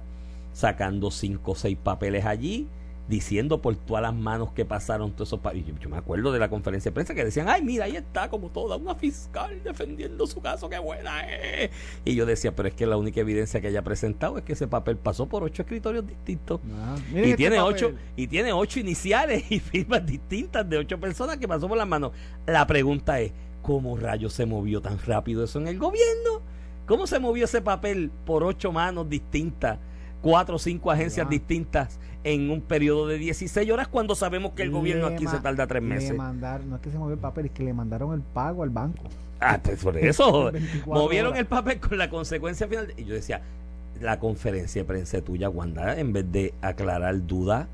[0.54, 2.68] sacando cinco o seis papeles allí
[3.08, 6.50] diciendo por todas las manos que pasaron todos esos yo, yo, me acuerdo de la
[6.50, 10.42] conferencia de prensa que decían, ay, mira, ahí está como toda una fiscal defendiendo su
[10.42, 11.72] caso, qué buena es.
[12.04, 14.68] Y yo decía, pero es que la única evidencia que haya presentado es que ese
[14.68, 16.60] papel pasó por ocho escritorios distintos.
[16.76, 21.38] Ah, y este tiene ocho, y tiene ocho iniciales y firmas distintas de ocho personas
[21.38, 22.12] que pasó por las manos.
[22.46, 26.42] La pregunta es, ¿cómo rayos se movió tan rápido eso en el gobierno?
[26.86, 29.80] ¿Cómo se movió ese papel por ocho manos distintas?
[30.22, 34.72] Cuatro o cinco agencias distintas en un periodo de 16 horas cuando sabemos que el
[34.72, 36.18] gobierno aquí se tarda tres meses.
[36.18, 39.04] No es que se movió el papel, es que le mandaron el pago al banco.
[39.40, 40.52] Ah, pues por eso.
[40.86, 42.94] movieron el papel con la consecuencia final.
[42.98, 43.42] Y yo decía,
[44.02, 47.68] la conferencia de prensa tuya, Wanda, en vez de aclarar dudas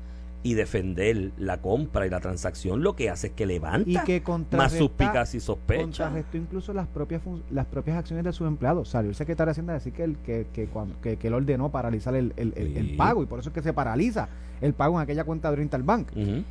[0.44, 4.22] y defender la compra y la transacción lo que hace es que levanta y que
[4.52, 5.82] más suspicaz y sospecha.
[5.82, 8.90] Contrarrestó incluso las propias las propias acciones de sus empleados.
[8.90, 10.68] Salió el secretario de Hacienda a decir que él, que, que,
[11.02, 13.72] que, que él ordenó paralizar el, el, el, pago y por eso es que se
[13.72, 14.28] paraliza
[14.60, 16.08] el pago en aquella cuenta de Oriental Bank.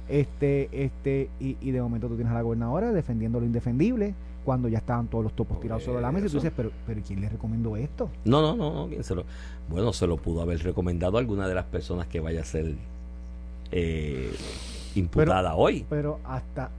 [0.10, 4.68] este este y, y, de momento tú tienes a la gobernadora defendiendo lo indefendible cuando
[4.70, 7.22] ya estaban todos los topos tirados sobre la mesa y tú dices, pero, pero ¿quién
[7.22, 8.10] le recomendó esto?
[8.26, 9.24] No, no, no, no ¿quién se lo,
[9.70, 12.76] bueno, se lo pudo haber recomendado a alguna de las personas que vaya a ser
[13.74, 14.32] eh,
[14.96, 15.86] imputada hoy.
[15.90, 16.72] Pero hasta,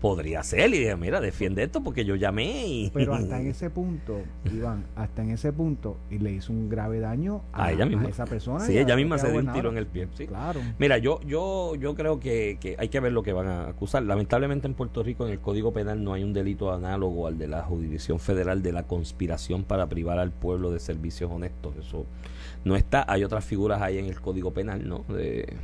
[0.00, 2.90] Podría ser, y dije, mira, defiende esto porque yo llamé y...
[2.94, 7.00] Pero hasta en ese punto, Iván, hasta en ese punto, y le hizo un grave
[7.00, 8.08] daño a, ella misma.
[8.08, 8.64] esa persona.
[8.64, 10.08] Sí, ella misma se dio un tiro en el pie.
[10.14, 10.26] Sí.
[10.26, 10.60] Claro.
[10.78, 14.02] Mira, yo, yo, yo creo que, que hay que ver lo que van a acusar.
[14.02, 17.48] Lamentablemente en Puerto Rico, en el Código Penal, no hay un delito análogo al de
[17.48, 21.74] la Jurisdicción Federal de la conspiración para privar al pueblo de servicios honestos.
[21.76, 22.06] Eso
[22.64, 23.04] no está.
[23.06, 25.04] Hay otras figuras ahí en el Código Penal, ¿no?
[25.08, 25.58] De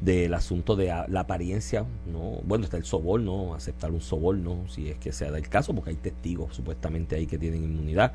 [0.00, 4.98] del asunto de la apariencia, no bueno, está el soborno, aceptar un soborno, si es
[4.98, 8.12] que sea del caso, porque hay testigos supuestamente ahí que tienen inmunidad.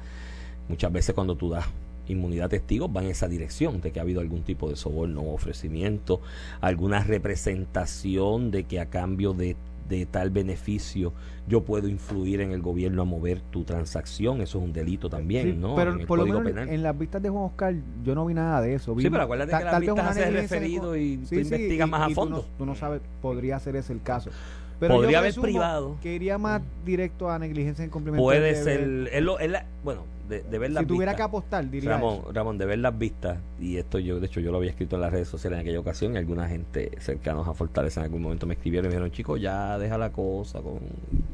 [0.70, 1.66] Muchas veces cuando tú das
[2.08, 5.24] inmunidad a testigos van en esa dirección de que ha habido algún tipo de soborno
[5.24, 6.22] ofrecimiento,
[6.62, 9.56] alguna representación de que a cambio de
[9.88, 11.14] de tal beneficio
[11.48, 15.60] yo puedo influir en el gobierno a mover tu transacción, eso es un delito también,
[15.60, 15.76] ¿no?
[15.76, 18.62] Pero en por lo menos en las vistas de Juan Oscar yo no vi nada
[18.62, 18.96] de eso.
[18.98, 22.46] sí, pero acuérdate que las vistas hace referido y tú investigas más a fondo.
[22.58, 24.30] Tú no, sabes, podría ser ese el caso.
[24.80, 25.96] Pero podría haber privado.
[26.02, 28.24] Que iría más directo a negligencia en cumplimiento.
[28.24, 32.58] Puede ser, él, él, bueno, de, ver las Si tuviera que apostar, diría Ramón, Ramón,
[32.58, 35.12] de ver las vistas, y esto yo, de hecho, yo lo había escrito en las
[35.12, 38.54] redes sociales en aquella ocasión, y alguna gente cercanos a Fortaleza en algún momento me
[38.54, 40.80] escribieron y me dijeron, chicos, ya deja la cosa con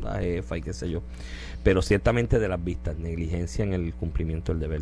[0.01, 1.01] la jefa y qué sé yo.
[1.63, 4.81] Pero ciertamente de las vistas, negligencia en el cumplimiento del deber.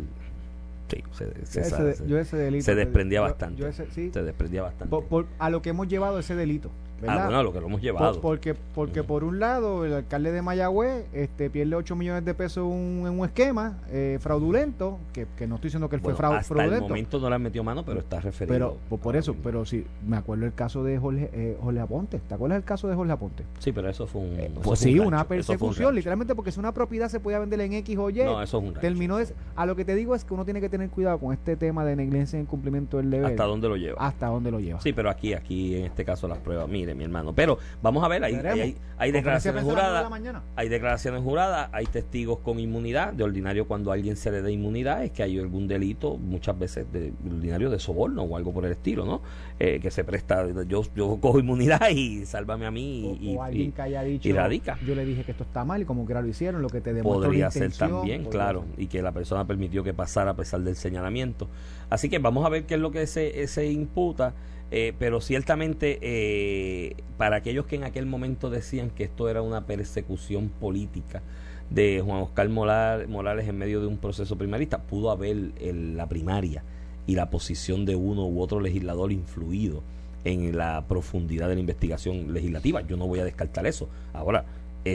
[0.88, 3.72] Sí, se, yo ese delito, se desprendía bastante.
[3.72, 4.96] se desprendía bastante.
[5.38, 6.70] a lo que hemos llevado ese delito.
[7.00, 7.18] ¿Verdad?
[7.20, 8.20] Ah, bueno, lo que lo hemos Por- llevado.
[8.20, 12.64] porque porque por un lado el alcalde de Mayagüez este pierde 8 millones de pesos
[12.66, 16.16] en un, en un esquema eh, fraudulento que, que no estoy diciendo que él Bueno,
[16.16, 18.78] fue frau- hasta el fraudulento momento no le han metido mano, pero está referido.
[18.88, 22.34] pero por, eso pero sí me acuerdo el caso de Jorge, eh, Jorge Aponte ¿te
[22.34, 23.44] acuerdas el caso de Jorge Aponte?
[23.58, 24.38] Sí, pero eso fue un.
[24.38, 27.38] Eh, pues sí un una rancho, un persecución literalmente porque si una propiedad se podía
[27.38, 29.94] vender en X o Y No, eso es un terminó de, a lo que te
[29.94, 32.96] digo es que uno tiene que tener cuidado con este tema de negligencia en cumplimiento
[32.98, 34.04] del deber ¿Hasta dónde lo lleva?
[34.06, 37.04] hasta dónde lo lleva Sí, pero aquí, aquí en este caso las pruebas, mire mi
[37.04, 37.34] hermano.
[37.34, 38.60] Pero vamos a ver, hay, hay, Veremos.
[38.64, 43.12] hay- hay Conferencia declaraciones de la juradas, hay declaraciones juradas, hay testigos con inmunidad.
[43.12, 46.58] De ordinario cuando a alguien se le da inmunidad es que hay algún delito, muchas
[46.58, 49.22] veces de, de ordinario de soborno o algo por el estilo, ¿no?
[49.60, 53.42] Eh, que se presta, yo, yo cojo inmunidad y sálvame a mí y, o, o
[53.44, 54.78] alguien y- que haya dicho y radica.
[54.84, 56.92] yo le dije que esto está mal y como que lo hicieron lo que te
[56.92, 58.82] demuestra podría una ser también, podría claro, ser.
[58.82, 61.48] y que la persona permitió que pasara a pesar del señalamiento.
[61.90, 64.34] Así que vamos a ver qué es lo que se, se imputa,
[64.70, 69.66] eh, pero ciertamente eh, para aquellos que en aquel momento decían que esto era una
[69.66, 71.22] persecución política
[71.70, 76.62] de Juan Oscar Morales en medio de un proceso primarista, pudo haber el- la primaria
[77.06, 79.82] y la posición de uno u otro legislador influido
[80.24, 82.82] en la profundidad de la investigación legislativa.
[82.86, 83.88] Yo no voy a descartar eso.
[84.12, 84.44] Ahora,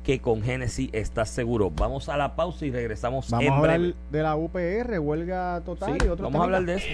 [0.04, 1.70] que con Genesis estás seguro.
[1.72, 3.96] Vamos a la pausa y regresamos Vamos en a hablar breve.
[4.12, 6.88] de la UPR, huelga total Sí, y otros vamos a hablar de eso.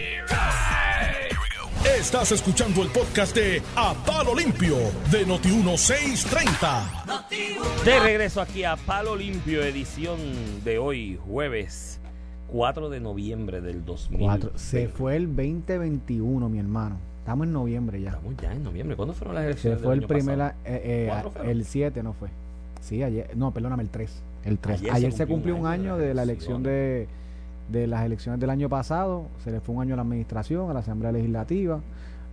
[2.00, 4.76] Estás escuchando el podcast de A Palo Limpio
[5.10, 7.86] de Noti1630.
[7.86, 10.17] De regreso aquí a Palo Limpio, edición
[10.63, 12.00] de hoy, jueves
[12.48, 14.20] 4 de noviembre del 2000.
[14.20, 14.52] Cuatro.
[14.56, 17.00] Se fue el 2021, mi hermano.
[17.20, 18.10] Estamos en noviembre ya.
[18.12, 18.96] Estamos ya en noviembre.
[18.96, 19.82] ¿Cuándo fueron las Se elecciones?
[19.82, 21.12] fue del el año primer, eh,
[21.46, 22.30] eh, el 7 no fue.
[22.88, 24.12] Sí, ayer, no, perdóname, el 3.
[24.45, 24.80] El 3.
[24.82, 26.62] Ayer Ayer, se se cumplió un año de la elección.
[26.62, 27.08] elección de,
[27.80, 29.26] de las elecciones del año pasado.
[29.43, 31.80] Se le fue un año a la administración, a la Asamblea Legislativa,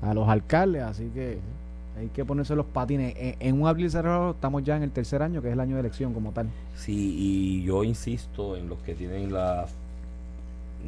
[0.03, 1.39] a los alcaldes, así que
[1.99, 3.15] hay que ponerse los patines.
[3.17, 5.75] En, en un abril cerrado estamos ya en el tercer año, que es el año
[5.75, 6.47] de elección como tal.
[6.77, 9.67] Sí, y yo insisto en los que tienen la,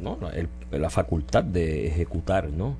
[0.01, 2.75] no, la, el- la facultad de ejecutar, ¿no?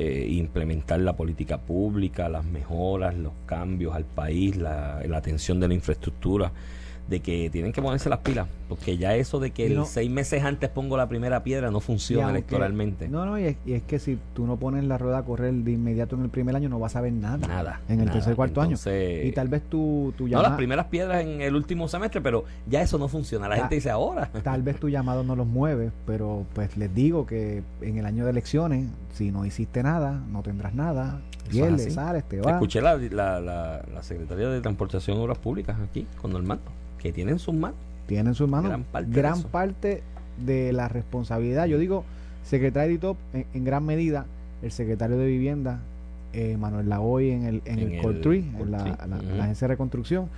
[0.00, 5.66] Eh, implementar la política pública, las mejoras, los cambios al país, la, la atención de
[5.66, 6.52] la infraestructura,
[7.08, 10.44] de que tienen que ponerse las pilas, porque ya eso de que no- seis meses
[10.44, 13.08] antes pongo la primera piedra no funciona aunque- electoralmente.
[13.08, 15.54] No, no, y es, y es que si tú no pones la rueda a correr
[15.54, 17.38] de inmediato en el primer año, no vas a ver nada.
[17.48, 17.80] Nada.
[17.88, 18.12] En el nada.
[18.18, 19.28] tercer cuarto Entonces, año.
[19.28, 20.48] Y tal vez tu, tu No llamada.
[20.50, 23.48] las primeras piedras en el último semestre, pero ya eso no funciona.
[23.48, 24.30] La Ta- gente dice ahora.
[24.42, 28.24] Tal vez tu llamado no los mueve, pero pues les digo que en el año
[28.24, 31.20] de elecciones, si no hiciste nada, no tendrás nada.
[31.48, 32.52] Pierdes, sales, te vas.
[32.52, 36.62] Escuché la, la, la, la Secretaría de Transportación y Obras Públicas aquí, con Normando,
[36.98, 37.78] que tienen en sus manos.
[38.06, 40.02] Tienen en sus manos Gran parte gran de parte
[40.44, 41.66] de la responsabilidad.
[41.66, 42.04] Yo digo,
[42.44, 44.26] secretario de top, en, en gran medida,
[44.62, 45.80] el secretario de Vivienda,
[46.32, 48.78] eh, Manuel Lavoy en el, en En el, el en la,
[49.40, 50.28] agencia de reconstrucción.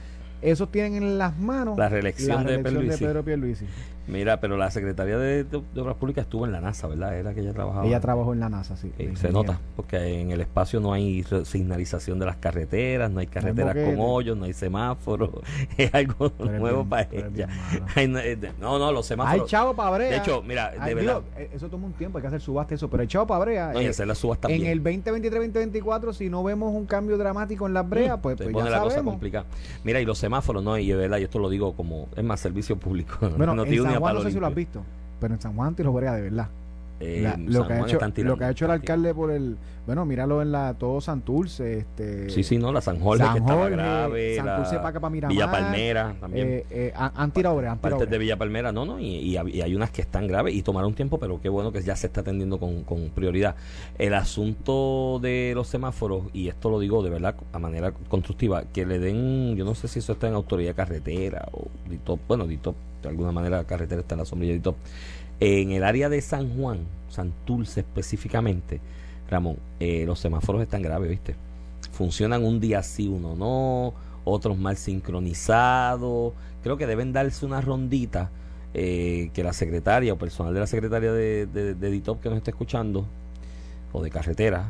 [0.40, 3.04] Esos tienen en las manos La reelección de Pierluisi.
[3.04, 3.66] Pedro Pierluisi.
[4.06, 7.16] Mira, pero la Secretaría de, de- de Obras Públicas estuvo en la NASA, ¿verdad?
[7.16, 7.86] Era que ella trabajaba.
[7.86, 8.90] Ella trabajó en la NASA, sí.
[8.98, 13.26] Eh, se nota, porque en el espacio no hay señalización de las carreteras, no hay
[13.28, 15.30] carreteras con hoyos, no hay semáforos.
[15.76, 17.48] Es algo eres nuevo bien- para ella.
[18.08, 19.48] no, eh, no, no, los Hay semáforos.
[19.50, 20.10] chavo para brea.
[20.10, 21.22] de hecho, mira, de verdad.
[21.22, 23.40] digo, eh, eso toma un tiempo, hay que hacer subasta eso, pero hay chavo para
[23.44, 23.72] brea.
[23.72, 27.74] no, eh, hacer las subas en el 2023-2024, si no vemos un cambio dramático en
[27.74, 29.12] las breas, pues, pues pone ya la cosa sabemos.
[29.14, 29.44] complicada.
[29.84, 30.76] Mira, y los semáforos, ¿no?
[30.78, 33.18] Y de verdad, y esto lo digo como, es más servicio público.
[33.40, 34.82] Bueno, no tiene San Juan no sé si lo has visto,
[35.20, 36.48] pero en San Juan te lo de verdad.
[37.02, 39.56] Eh, La- lo, que ha hecho, tirando, lo que ha hecho el alcalde por el.
[39.86, 40.74] Bueno, míralo en la.
[40.74, 41.78] Todo Santurce.
[41.78, 44.88] Este, Sí, sí, no, la San Jorge San que estaba Jorge, grave, Santurce la para
[44.90, 46.46] acá, para Miramar, Villa Palmera también.
[46.46, 48.18] eh, eh, han, han tirado obras, partes de.
[48.18, 50.92] Villa Palmera, no, no, y, y hab- y hay unas que están graves y tomaron
[50.92, 53.54] tiempo, pero qué bueno que ya se está atendiendo con, con prioridad.
[53.96, 58.84] El asunto de los semáforos, y esto lo digo de verdad a manera constructiva, que
[58.84, 62.76] le den, yo no sé si eso está en autoridad carretera o DITOP, bueno, DITOP,
[63.02, 64.76] de alguna manera carretera está en la sombrilla de DITOP.
[65.40, 68.80] En el área de San Juan, Santurce específicamente,
[69.30, 71.34] Ramón, eh, los semáforos están graves, ¿viste?
[71.92, 76.34] Funcionan un día sí, uno no, otros mal sincronizados.
[76.62, 78.30] Creo que deben darse una rondita
[78.74, 82.38] eh, que la secretaria o personal de la secretaria de, de, de DITOP que nos
[82.38, 83.06] esté escuchando,
[83.92, 84.68] o de carretera,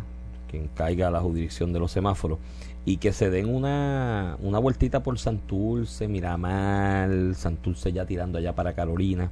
[0.51, 2.38] quien caiga a la jurisdicción de los semáforos,
[2.85, 8.73] y que se den una, una vueltita por Santurce, Miramar, Santurce ya tirando allá para
[8.75, 9.31] Carolina,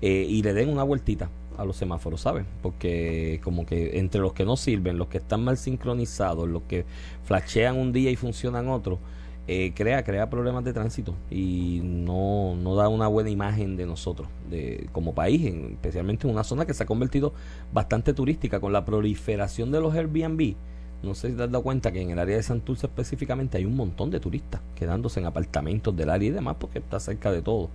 [0.00, 2.46] eh, y le den una vueltita a los semáforos, ¿saben?
[2.62, 6.84] Porque como que entre los que no sirven, los que están mal sincronizados, los que
[7.24, 8.98] flashean un día y funcionan otro,
[9.48, 14.28] eh, crea, crea problemas de tránsito y no, no da una buena imagen de nosotros
[14.50, 17.34] de, como país, en- especialmente en una zona que se ha convertido
[17.72, 20.54] bastante turística con la proliferación de los Airbnb.
[21.02, 23.64] No sé si te has dado cuenta que en el área de Santurce específicamente hay
[23.64, 27.42] un montón de turistas quedándose en apartamentos del área y demás porque está cerca de
[27.42, 27.70] todo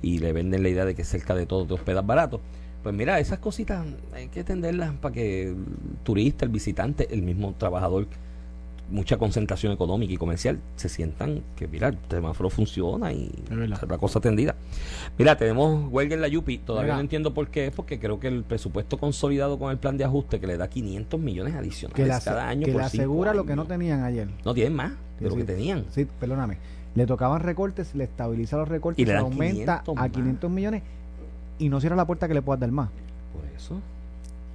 [0.00, 2.40] y le venden la idea de que cerca de todo te hospedas barato.
[2.82, 5.56] Pues mira, esas cositas hay que atenderlas para que el
[6.04, 8.06] turista, el visitante, el mismo trabajador,
[8.90, 14.18] mucha concentración económica y comercial, se sientan que, mira, el semáforo funciona y la cosa
[14.18, 14.54] atendida.
[15.18, 18.28] Mira, tenemos huelga en la Yupi, todavía no entiendo por qué, es porque creo que
[18.28, 22.24] el presupuesto consolidado con el plan de ajuste que le da 500 millones adicionales Que
[22.24, 24.28] cada año que por le asegura lo que no tenían ayer.
[24.44, 25.84] No tienen más de lo Sí, que tenían.
[25.90, 26.58] Sí, perdóname.
[26.94, 30.10] Le tocaban recortes, le estabiliza los recortes, Y le aumenta 500 a más.
[30.10, 30.82] 500 millones
[31.58, 32.88] y no cierra la puerta que le puedas dar más.
[33.32, 33.80] Por eso.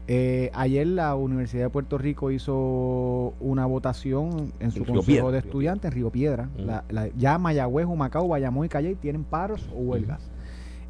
[0.07, 5.31] Eh, ayer la Universidad de Puerto Rico hizo una votación en su En consejo Piedra,
[5.31, 6.49] de estudiantes en Río Piedra.
[6.57, 6.61] Mm.
[6.65, 10.29] La- la- ya Mayagüez, Humacao, Bayamón y Calle tienen paros o huelgas.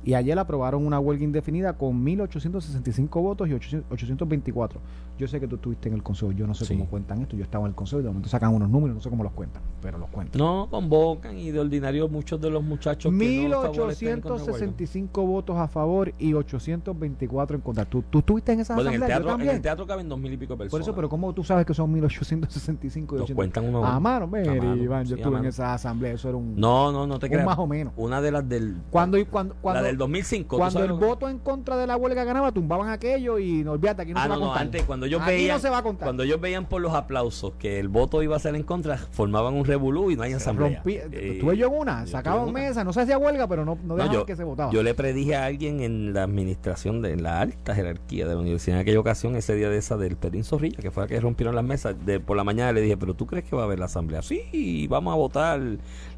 [0.05, 4.79] Y ayer aprobaron una huelga indefinida con 1.865 votos y 800 824.
[5.17, 6.73] Yo sé que tú estuviste en el consejo, yo no sé Sí.
[6.73, 7.35] cómo cuentan esto.
[7.37, 9.31] Yo estaba en el consejo y de momento sacan unos números, no sé cómo los
[9.33, 10.39] cuentan, pero los cuentan.
[10.39, 13.17] No convocan y de ordinario muchos de los muchachos que no.
[13.19, 17.85] 1865 votos a favor y 824 en contra.
[17.85, 19.17] ¿Tú, tú estuviste en esa Bueno, en el, asamblea?
[19.19, 19.55] Yo teatro, en también.
[19.55, 20.71] el teatro caben dos mil y pico personas.
[20.71, 23.35] Por eso, pero ¿cómo tú sabes que son 1865 y Los 800?
[23.35, 25.49] cuentan uno A mano, A mire, mano, Iván, yo sí, estuve en mano.
[25.49, 27.45] esa asamblea, eso era un, No, no, no te creas.
[27.45, 27.93] más o menos.
[27.97, 28.77] Una de las del.
[28.89, 30.55] Cuando, y cuando, cuando, la del 2005.
[30.55, 34.01] ¿tú cuando el voto en contra de la huelga ganaba, tumbaban aquello y no olvídate,
[34.03, 34.61] aquí no Ah, se va no, a no, contar.
[34.63, 35.55] antes, cuando ellos Aquí veían.
[35.55, 36.05] no se va a contar.
[36.07, 39.53] Cuando ellos veían por los aplausos que el voto iba a ser en contra, formaban
[39.53, 40.75] un revolú y no hay asamblea.
[40.77, 42.59] Rompí, Eh, estuve yo en una, sacaban en una.
[42.59, 44.71] mesa, no se hacía huelga, pero no, no No, dejaban yo, que se votaba.
[44.71, 48.39] yo le predije a alguien en la administración de en la alta jerarquía de la
[48.41, 51.19] universidad en aquella ocasión, ese día de esa del Perín Zorrilla, que fue la que
[51.19, 53.65] rompieron las mesas, de, por la mañana le dije, pero tú crees que va a
[53.65, 54.21] haber la asamblea?
[54.23, 55.61] Sí, vamos a votar,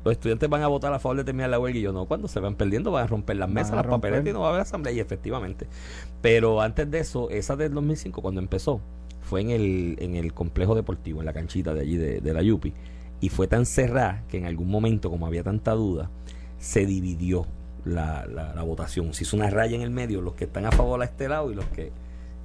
[0.06, 2.28] los estudiantes van a votar a favor de terminar la huelga y yo no, cuando
[2.28, 4.12] se van perdiendo van a romper las mesas, las romper.
[4.12, 5.68] papeletas y no va a haber asamblea y efectivamente.
[6.22, 8.82] Pero antes de eso, esa del 2005 cuando empezó,
[9.22, 12.44] fue en el, en el complejo deportivo, en la canchita de allí de, de la
[12.44, 12.72] Yupi,
[13.20, 16.12] y fue tan cerrada que en algún momento, como había tanta duda,
[16.60, 17.48] se dividió
[17.84, 19.12] la, la, la votación.
[19.15, 21.52] Se hizo una raya en el medio, los que están a favor a este lado
[21.52, 21.91] y los que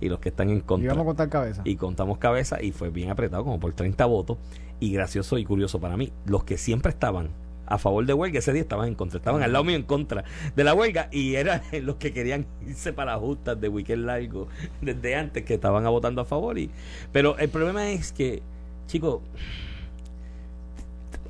[0.00, 0.88] y los que están en y contra.
[0.94, 1.62] vamos a contar cabeza.
[1.66, 4.38] Y contamos cabeza y fue bien apretado, como por 30 votos.
[4.80, 7.28] Y gracioso y curioso para mí, los que siempre estaban
[7.70, 10.24] a favor de huelga ese día estaban en contra, estaban al lado mío en contra
[10.54, 14.48] de la huelga y eran los que querían irse para justas de weekend largo
[14.82, 16.58] desde antes que estaban votando a favor.
[16.58, 16.68] y
[17.12, 18.42] Pero el problema es que,
[18.88, 19.20] chicos,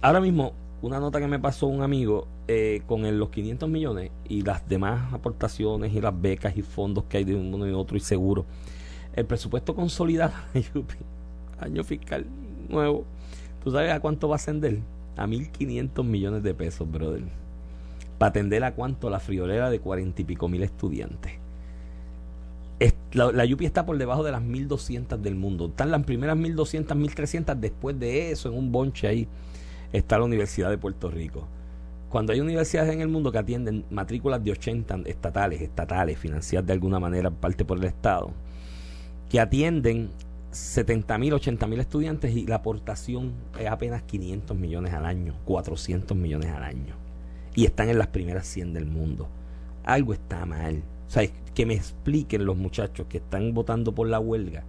[0.01, 4.41] ahora mismo una nota que me pasó un amigo eh, con los 500 millones y
[4.41, 8.01] las demás aportaciones y las becas y fondos que hay de uno y otro y
[8.01, 8.47] seguro.
[9.15, 10.33] El presupuesto consolidado
[11.61, 12.25] año fiscal
[12.71, 13.05] nuevo,
[13.63, 14.79] ¿tú sabes a cuánto va a ascender?
[15.17, 17.23] A 1.500 millones de pesos, brother.
[18.19, 21.33] Para atender a cuánto la friolera de cuarenta y pico mil estudiantes.
[22.79, 25.67] Es- la, la está por debajo de las 1.200 del mundo.
[25.67, 27.55] Están las primeras 1.200, 1.300.
[27.57, 29.29] Después de eso, en un bonche ahí,
[29.93, 31.47] está la Universidad de Puerto Rico.
[32.09, 36.73] Cuando hay universidades en el mundo que atienden matrículas de 80 estatales, estatales, financiadas de
[36.73, 38.33] alguna manera, parte por el Estado,
[39.29, 40.11] que atienden
[40.51, 46.17] 70 mil, 80 mil estudiantes y la aportación es apenas 500 millones al año, 400
[46.17, 46.95] millones al año.
[47.55, 49.29] Y están en las primeras 100 del mundo.
[49.85, 50.83] Algo está mal.
[51.07, 54.65] O sea, que me expliquen los muchachos que están votando por la huelga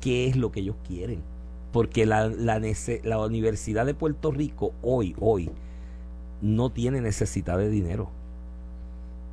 [0.00, 1.22] qué es lo que ellos quieren.
[1.72, 2.60] Porque la, la,
[3.04, 5.50] la Universidad de Puerto Rico hoy, hoy,
[6.40, 8.10] no tiene necesidad de dinero.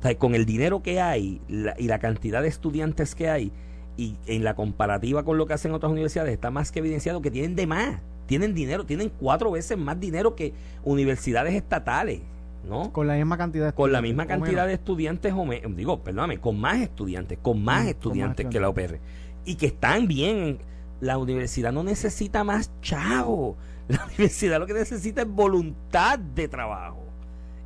[0.00, 3.52] O sea, con el dinero que hay y la cantidad de estudiantes que hay,
[3.96, 7.30] y en la comparativa con lo que hacen otras universidades está más que evidenciado que
[7.30, 8.00] tienen de más.
[8.26, 10.52] Tienen dinero, tienen cuatro veces más dinero que
[10.84, 12.20] universidades estatales.
[12.68, 12.92] ¿no?
[12.92, 16.58] Con la misma cantidad de Con la misma cantidad de estudiantes, o digo, perdóname, con
[16.58, 18.98] más estudiantes, con más mm, estudiantes que la UPR.
[19.44, 20.58] Y que están bien.
[21.00, 23.56] La universidad no necesita más chavo.
[23.88, 27.04] La universidad lo que necesita es voluntad de trabajo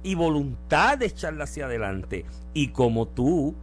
[0.03, 2.27] y voluntad de echarla hacia adelante.
[2.53, 3.55] Y como tú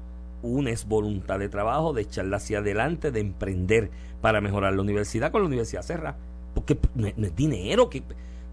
[0.47, 3.89] unes voluntad de trabajo, de echarla hacia adelante, de emprender
[4.21, 6.15] para mejorar la universidad con la universidad cerra.
[6.53, 8.03] Porque no, es dinero, que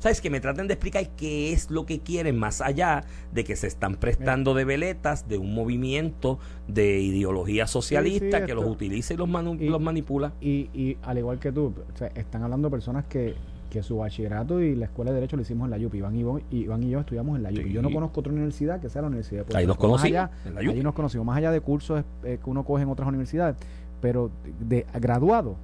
[0.01, 0.21] ¿Sabes?
[0.21, 3.67] Que me traten de explicar qué es lo que quieren más allá de que se
[3.67, 9.31] están prestando de veletas de un movimiento de ideología socialista que los utiliza y los,
[9.31, 10.35] los manipula.
[10.43, 11.73] Y, y al igual que tú,
[12.17, 13.35] están hablando personas que
[13.75, 15.99] que su bachillerato y la escuela de Derecho lo hicimos en la UPI.
[15.99, 17.73] Iván y, Iván y yo estudiamos en la UPI.
[17.73, 20.29] Yo no conozco otra universidad que sea la Universidad de Puerto Ahí nos conocimos.
[20.57, 23.57] Allí nos conocimos, más allá de cursos eh, que uno coge en otras universidades,
[24.01, 25.57] pero de, graduado,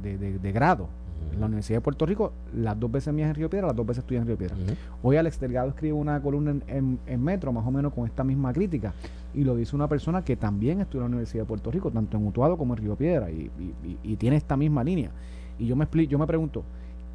[0.00, 0.86] de, grado,
[1.32, 3.84] en la Universidad de Puerto Rico, las dos veces mías en Río Piedra, las dos
[3.84, 4.54] veces estudié en Río Piedra.
[5.02, 8.94] Hoy Alex Delgado escribe una columna en, Metro, más o menos con esta misma crítica,
[9.34, 12.16] y lo dice una persona que también estudió en la Universidad de Puerto Rico, tanto
[12.16, 13.50] en Utuado como en Río Piedra, y,
[14.04, 15.10] y tiene esta misma línea.
[15.58, 16.64] Y yo me, explico, yo me pregunto,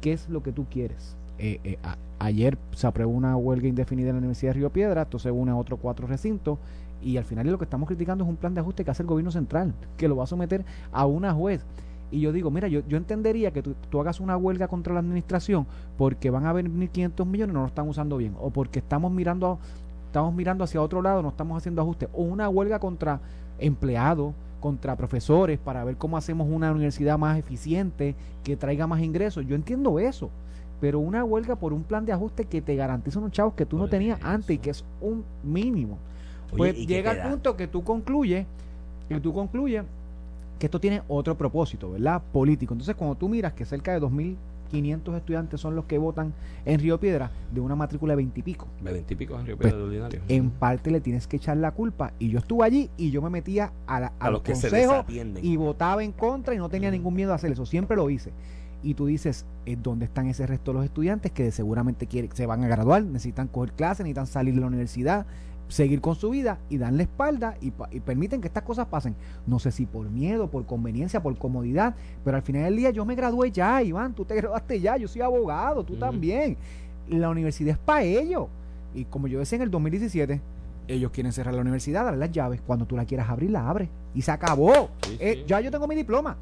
[0.02, 1.16] ¿qué es lo que tú quieres?
[1.38, 1.78] Eh, eh,
[2.18, 5.52] ayer se aprobó una huelga indefinida en la Universidad de Río Piedra, esto se une
[5.52, 6.58] a otros cuatro recintos
[7.02, 9.08] y al final lo que estamos criticando es un plan de ajuste que hace el
[9.08, 11.64] gobierno central, que lo va a someter a una juez.
[12.10, 15.66] Y yo digo, mira, yo, yo entendería que tú, hagas una huelga contra la administración
[15.96, 19.10] porque van a venir 500 millones y no lo están usando bien, o porque estamos
[19.10, 19.58] mirando,
[20.06, 23.20] estamos mirando hacia otro lado, no estamos haciendo ajustes, o una huelga contra
[23.58, 29.44] empleados, contra profesores para ver cómo hacemos una universidad más eficiente, que traiga más ingresos.
[29.46, 30.30] Yo entiendo eso,
[30.80, 33.76] pero una huelga por un plan de ajuste que te garantiza unos chavos que tú
[33.76, 35.98] no tenías antes y que es un mínimo.
[36.56, 38.46] pues llega al punto que tú concluyes,
[39.08, 39.84] que tú concluyes
[40.58, 42.22] que esto tiene otro propósito, ¿verdad?
[42.32, 42.72] Político.
[42.72, 44.36] Entonces, cuando tú miras que cerca de 2000
[44.72, 46.32] 500 estudiantes son los que votan
[46.64, 48.66] en Río Piedra de una matrícula de 20 y pico.
[48.82, 50.22] De 20 y pico en Río Piedra de ordinario.
[50.28, 52.14] En parte le tienes que echar la culpa.
[52.18, 55.04] Y yo estuve allí y yo me metía a, a, los consejos
[55.42, 57.66] y votaba en contra y no tenía ningún miedo a hacer eso.
[57.66, 58.32] Siempre lo hice.
[58.82, 59.46] Y tú dices,
[59.82, 63.46] ¿dónde están ese resto de los estudiantes que seguramente quieren, se van a graduar, necesitan
[63.46, 65.26] coger clases, necesitan salir de la universidad?
[65.72, 69.16] Seguir con su vida y dan la espalda y, permiten que estas cosas pasen.
[69.46, 73.04] No sé si por miedo, por conveniencia, por comodidad, pero al final del día yo
[73.04, 76.56] me gradué ya, Iván, tú te graduaste ya, yo soy abogado, tú también.
[77.08, 78.48] La universidad es para ellos.
[78.94, 80.40] Y como yo decía en el 2017,
[80.88, 82.60] ellos quieren cerrar la universidad, dar las llaves.
[82.60, 83.88] Cuando tú la quieras abrir, la abres.
[84.14, 84.90] Y se acabó.
[85.18, 86.36] Eh, ya yo tengo mi diploma.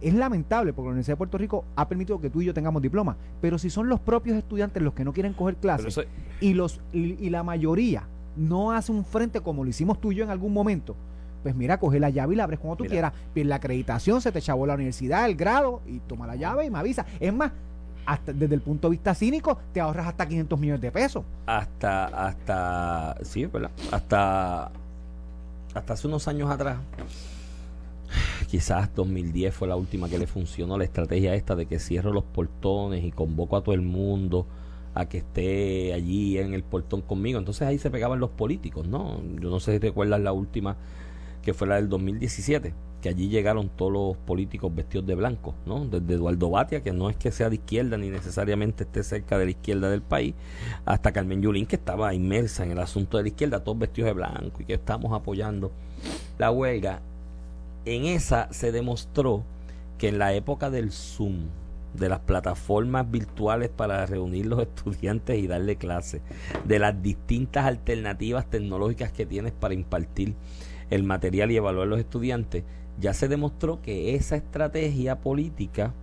[0.00, 2.82] Es lamentable porque la Universidad de Puerto Rico ha permitido que tú y yo tengamos
[2.82, 3.16] diploma.
[3.40, 6.00] Pero si son los propios estudiantes los que no quieren coger clases
[6.40, 10.24] y, los, y la mayoría no hace un frente como lo hicimos tú y yo
[10.24, 10.96] en algún momento,
[11.42, 13.12] pues mira, coge la llave y la abres como tú quieras.
[13.34, 16.70] Pero la acreditación se te chavó la universidad, el grado, y toma la llave y
[16.70, 17.04] me avisa.
[17.18, 17.52] Es más,
[18.06, 21.24] hasta, desde el punto de vista cínico, te ahorras hasta 500 millones de pesos.
[21.46, 23.70] Hasta, hasta, sí, ¿verdad?
[23.90, 24.70] Hasta,
[25.74, 26.78] hasta hace unos años atrás,
[28.48, 32.24] quizás 2010 fue la última que le funcionó la estrategia esta de que cierro los
[32.24, 34.46] portones y convoco a todo el mundo
[34.94, 37.38] a que esté allí en el portón conmigo.
[37.38, 39.20] Entonces ahí se pegaban los políticos, ¿no?
[39.40, 40.76] Yo no sé si recuerdas la última,
[41.42, 45.84] que fue la del 2017, que allí llegaron todos los políticos vestidos de blanco, ¿no?
[45.86, 49.46] Desde Eduardo Batia, que no es que sea de izquierda ni necesariamente esté cerca de
[49.46, 50.34] la izquierda del país,
[50.84, 54.14] hasta Carmen Yulín, que estaba inmersa en el asunto de la izquierda, todos vestidos de
[54.14, 55.72] blanco y que estamos apoyando
[56.38, 57.00] la huelga.
[57.84, 59.42] En esa se demostró
[59.98, 61.46] que en la época del Zoom,
[61.94, 66.22] de las plataformas virtuales para reunir los estudiantes y darle clases,
[66.64, 70.34] de las distintas alternativas tecnológicas que tienes para impartir
[70.90, 72.64] el material y evaluar los estudiantes,
[73.00, 75.94] ya se demostró que esa estrategia política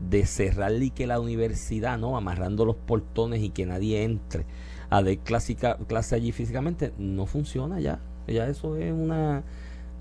[0.00, 2.16] de cerrarle y que la universidad, ¿no?
[2.16, 4.44] Amarrando los portones y que nadie entre
[4.90, 8.00] a dar clase allí físicamente, no funciona ya.
[8.26, 9.42] Ya eso es una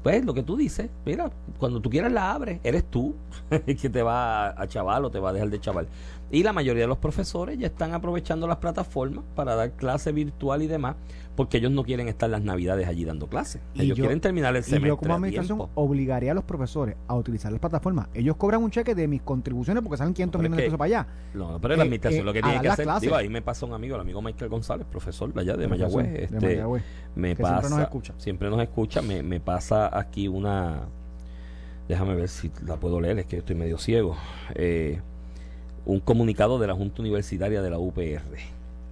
[0.03, 3.15] pues lo que tú dices, mira, cuando tú quieras la abres, eres tú
[3.65, 5.87] que te va a chaval o te va a dejar de chaval.
[6.33, 10.63] Y la mayoría de los profesores ya están aprovechando las plataformas para dar clase virtual
[10.63, 10.95] y demás,
[11.35, 13.61] porque ellos no quieren estar las navidades allí dando clases.
[13.75, 14.87] Ellos quieren terminar el semestre.
[14.87, 18.07] Y yo como administración obligaría a los profesores a utilizar las plataformas.
[18.15, 21.07] Ellos cobran un cheque de mis contribuciones porque saben 500 millones de pesos para allá.
[21.35, 23.67] No, pero la eh, administración lo que eh, tiene que hacer, digo, ahí me pasa
[23.67, 26.63] un amigo, el amigo Michael González, profesor allá de Mayagüez, este,
[27.13, 30.87] me pasa, siempre nos escucha, siempre nos escucha me, me pasa aquí una,
[31.87, 34.17] déjame ver si la puedo leer, es que estoy medio ciego.
[34.55, 34.99] Eh,
[35.85, 38.21] un comunicado de la Junta Universitaria de la UPR.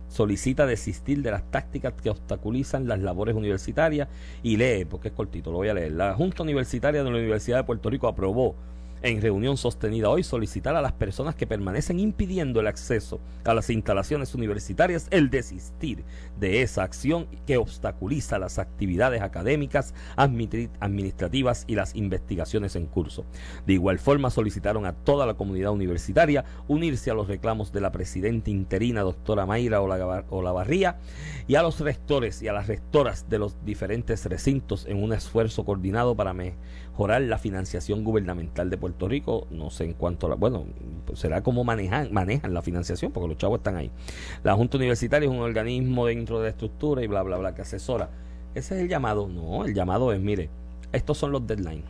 [0.10, 4.10] solicita desistir de las tácticas que obstaculizan las labores universitarias
[4.44, 5.94] y lee, porque es cortito, lo voy a leer.
[5.94, 8.56] La Junta Universitaria de la Universidad de Puerto Rico aprobó
[9.04, 13.70] en reunión sostenida hoy solicitar a las personas que permanecen impidiendo el acceso a las
[13.70, 16.04] instalaciones universitarias el desistir
[16.40, 23.26] de esa acción que obstaculiza las actividades académicas, administrativas y las investigaciones en curso.
[23.66, 27.92] De igual forma solicitaron a toda la comunidad universitaria unirse a los reclamos de la
[27.92, 31.00] presidenta interina doctora Mayra Olavarría
[31.48, 35.66] y a los rectores y a las rectoras de los diferentes recintos en un esfuerzo
[35.66, 36.52] coordinado para mejorar
[37.08, 40.66] la financiación gubernamental de Puerto Rico, no sé en cuanto a la, bueno,
[41.06, 43.92] pues será como manejan, manejan la financiación, porque los chavos están ahí.
[44.44, 47.62] La Junta Universitaria es un organismo dentro de la estructura y bla, bla, bla, que
[47.62, 48.10] asesora.
[48.54, 49.28] Ese es el llamado.
[49.28, 50.50] No, el llamado es, mire,
[50.92, 51.86] estos son los deadlines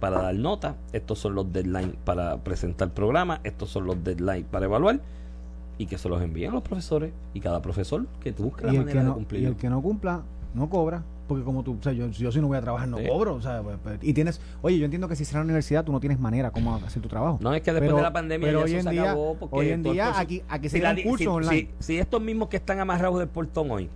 [0.00, 4.66] para dar nota, estos son los deadlines para presentar programa, estos son los deadlines para
[4.66, 5.00] evaluar
[5.78, 9.04] y que se los envíen a los profesores y cada profesor que busque la manera
[9.04, 9.42] de cumplir.
[9.42, 10.22] Y el que no cumpla,
[10.54, 11.02] no cobra.
[11.26, 13.42] Porque como tú, o sea, yo, yo si no voy a trabajar no cobro, o
[13.42, 15.98] sea, pues, pues, y tienes, oye, yo entiendo que si será la universidad tú no
[15.98, 17.38] tienes manera cómo hacer tu trabajo.
[17.40, 20.42] No, es que después de la pandemia pero hoy en día, hoy en día aquí,
[20.48, 21.70] aquí se dan cursos online.
[21.78, 23.88] Si, estos mismos que están amarrados del portón hoy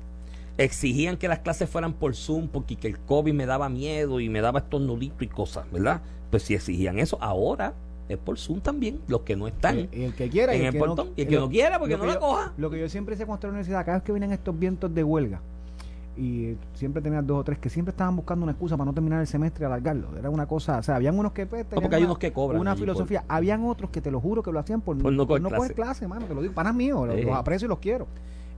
[0.58, 4.28] exigían que las clases fueran por Zoom porque que el COVID me daba miedo y
[4.28, 6.02] me daba estos nulitos y cosas, ¿verdad?
[6.30, 7.74] Pues si exigían eso, ahora
[8.08, 10.76] es por Zoom también, los que no están y el que quiera en y el,
[10.76, 12.52] portón, y el que no quiera porque no la coja.
[12.56, 15.04] Lo que yo siempre sé con la universidad, cada vez que vienen estos vientos de
[15.04, 15.40] huelga,
[16.20, 19.22] y siempre tenías dos o tres que siempre estaban buscando una excusa para no terminar
[19.22, 20.14] el semestre y alargarlo.
[20.18, 22.76] Era una cosa, o sea, habían unos que pues, porque hay unos que cobran una
[22.76, 26.06] filosofía, habían otros que te lo juro que lo hacían por, no, coger, clase.
[26.06, 28.06] mano, te lo digo, panas míos, los, aprecio y los quiero.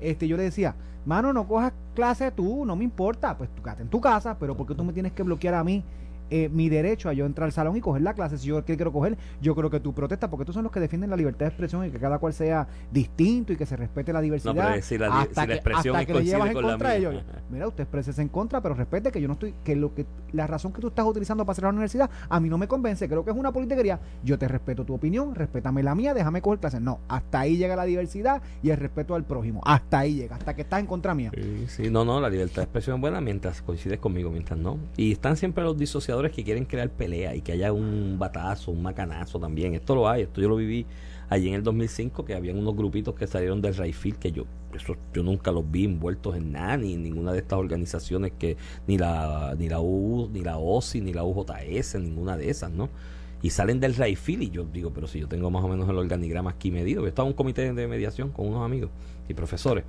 [0.00, 0.74] Este, yo le decía,
[1.06, 4.56] mano, no cojas clase tú, no me importa, pues tú quédate en tu casa, pero
[4.56, 5.84] ¿por qué tú me tienes que bloquear a mí
[6.30, 8.92] eh, mi derecho a yo entrar al salón y coger la clase si yo quiero
[8.92, 9.16] coger.
[9.40, 11.86] Yo creo que tú protestas, porque estos son los que defienden la libertad de expresión
[11.86, 14.76] y que cada cual sea distinto y que se respete la diversidad.
[14.76, 17.24] No, si la, hasta que, expresión hasta que le llevas en contra de ellos.
[17.50, 20.46] Mira, usted expresa en contra, pero respete que yo no estoy, que lo que la
[20.46, 23.24] razón que tú estás utilizando para hacer la universidad a mí no me convence, creo
[23.24, 24.00] que es una politiquería.
[24.24, 26.80] Yo te respeto tu opinión, respétame la mía, déjame coger clases.
[26.80, 29.60] No, hasta ahí llega la diversidad y el respeto al prójimo.
[29.64, 31.30] Hasta ahí llega, hasta que estás en contra mía.
[31.34, 34.78] Sí, sí, no, no, la libertad de expresión es buena mientras coincides conmigo, mientras no.
[34.96, 35.76] Y están siempre los
[36.32, 39.74] que quieren crear pelea y que haya un batazo, un macanazo también.
[39.74, 40.86] Esto lo hay, esto yo lo viví
[41.32, 44.44] allí en el 2005 que habían unos grupitos que salieron del Rayfield que yo
[44.74, 48.56] eso yo nunca los vi envueltos en nada ni en ninguna de estas organizaciones que
[48.86, 52.90] ni la ni la U ni la OSI ni la UJS ninguna de esas no
[53.40, 55.96] y salen del Rayfield y yo digo pero si yo tengo más o menos el
[55.96, 58.90] organigrama aquí medido yo estaba en un comité de mediación con unos amigos
[59.26, 59.84] y profesores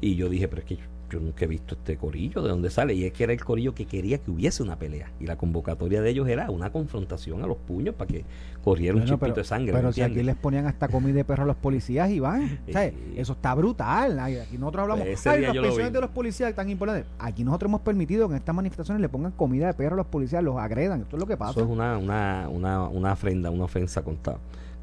[0.00, 0.78] y yo dije pero es que
[1.10, 2.94] yo nunca he visto este corillo, ¿de dónde sale?
[2.94, 5.10] Y es que era el corillo que quería que hubiese una pelea.
[5.18, 8.24] Y la convocatoria de ellos era una confrontación a los puños para que
[8.62, 9.72] corriera un chipito de sangre.
[9.72, 12.60] Pero si aquí les ponían hasta comida de perro a los policías y van.
[13.16, 14.18] eso está brutal.
[14.18, 17.06] Aquí nosotros hablamos, pues ay, las pensiones de los policías tan importantes.
[17.18, 20.06] Aquí nosotros hemos permitido que en estas manifestaciones le pongan comida de perro a los
[20.06, 21.02] policías, los agredan.
[21.02, 21.52] Esto es lo que pasa.
[21.52, 24.36] Eso es una, una, una, una ofrenda, una ofensa contra,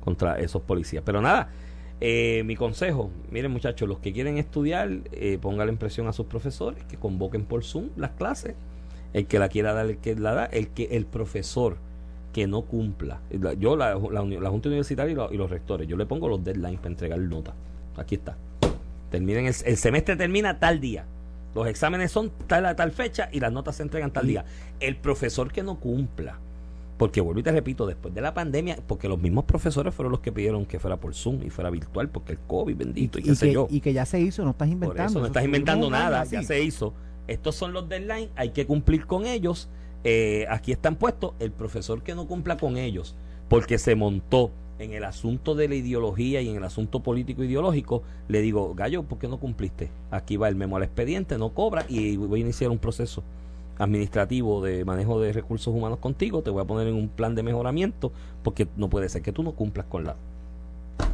[0.03, 1.03] contra esos policías.
[1.05, 1.49] Pero nada,
[2.00, 6.84] eh, mi consejo, miren muchachos, los que quieren estudiar, eh, la impresión a sus profesores,
[6.84, 8.56] que convoquen por Zoom las clases.
[9.14, 11.78] El que la quiera dar, el que la da, el que el profesor
[12.34, 13.22] que no cumpla.
[13.58, 17.20] Yo, la, la, Junta Universitaria y, los rectores, yo le pongo los deadlines para entregar
[17.20, 17.56] notas.
[17.95, 18.38] Aquí está.
[19.10, 21.06] Terminen el, el, semestre termina tal día.
[21.56, 24.45] Los exámenes son tal a tal fecha y las notas se entregan tal día.
[24.80, 26.38] El profesor que no cumpla
[26.98, 30.22] porque vuelvo y te repito, después de la pandemia, porque los mismos profesores fueron los
[30.22, 33.36] que pidieron que fuera por Zoom y fuera virtual, porque el COVID, bendito, y, qué
[33.36, 33.68] sé yo.
[33.70, 35.04] Y que ya se hizo, no estás inventando.
[35.04, 36.93] Por eso, no estás inventando nada, ya se hizo.
[37.28, 39.70] Estos son los deadlines, hay que cumplir con ellos.
[40.04, 43.16] Eh, aquí están puestos el profesor que no cumpla con ellos,
[43.50, 48.04] porque se montó en el asunto de la ideología y en el asunto político ideológico,
[48.28, 49.89] le digo, Gallo, ¿por qué no cumpliste?
[50.12, 53.24] Aquí va el memo al expediente, no cobra y voy a iniciar un proceso
[53.80, 57.43] administrativo de manejo de recursos humanos contigo, te voy a poner en un plan de
[57.43, 58.11] mejoramiento,
[58.43, 60.15] porque no puede ser que tú no cumplas con la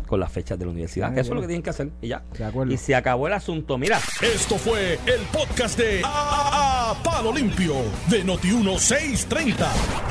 [0.08, 1.12] con las fechas de la universidad.
[1.18, 2.24] Eso es lo que tienen que hacer y ya.
[2.70, 3.78] Y se acabó el asunto.
[3.78, 4.00] Mira.
[4.22, 7.74] Esto fue el podcast de a, Palo Limpio
[8.10, 9.56] de Noti1630.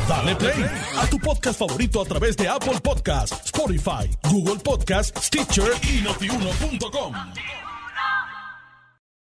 [0.09, 0.65] Dale play
[0.99, 7.13] a tu podcast favorito a través de Apple Podcasts, Spotify, Google Podcasts, Stitcher y notiuno.com.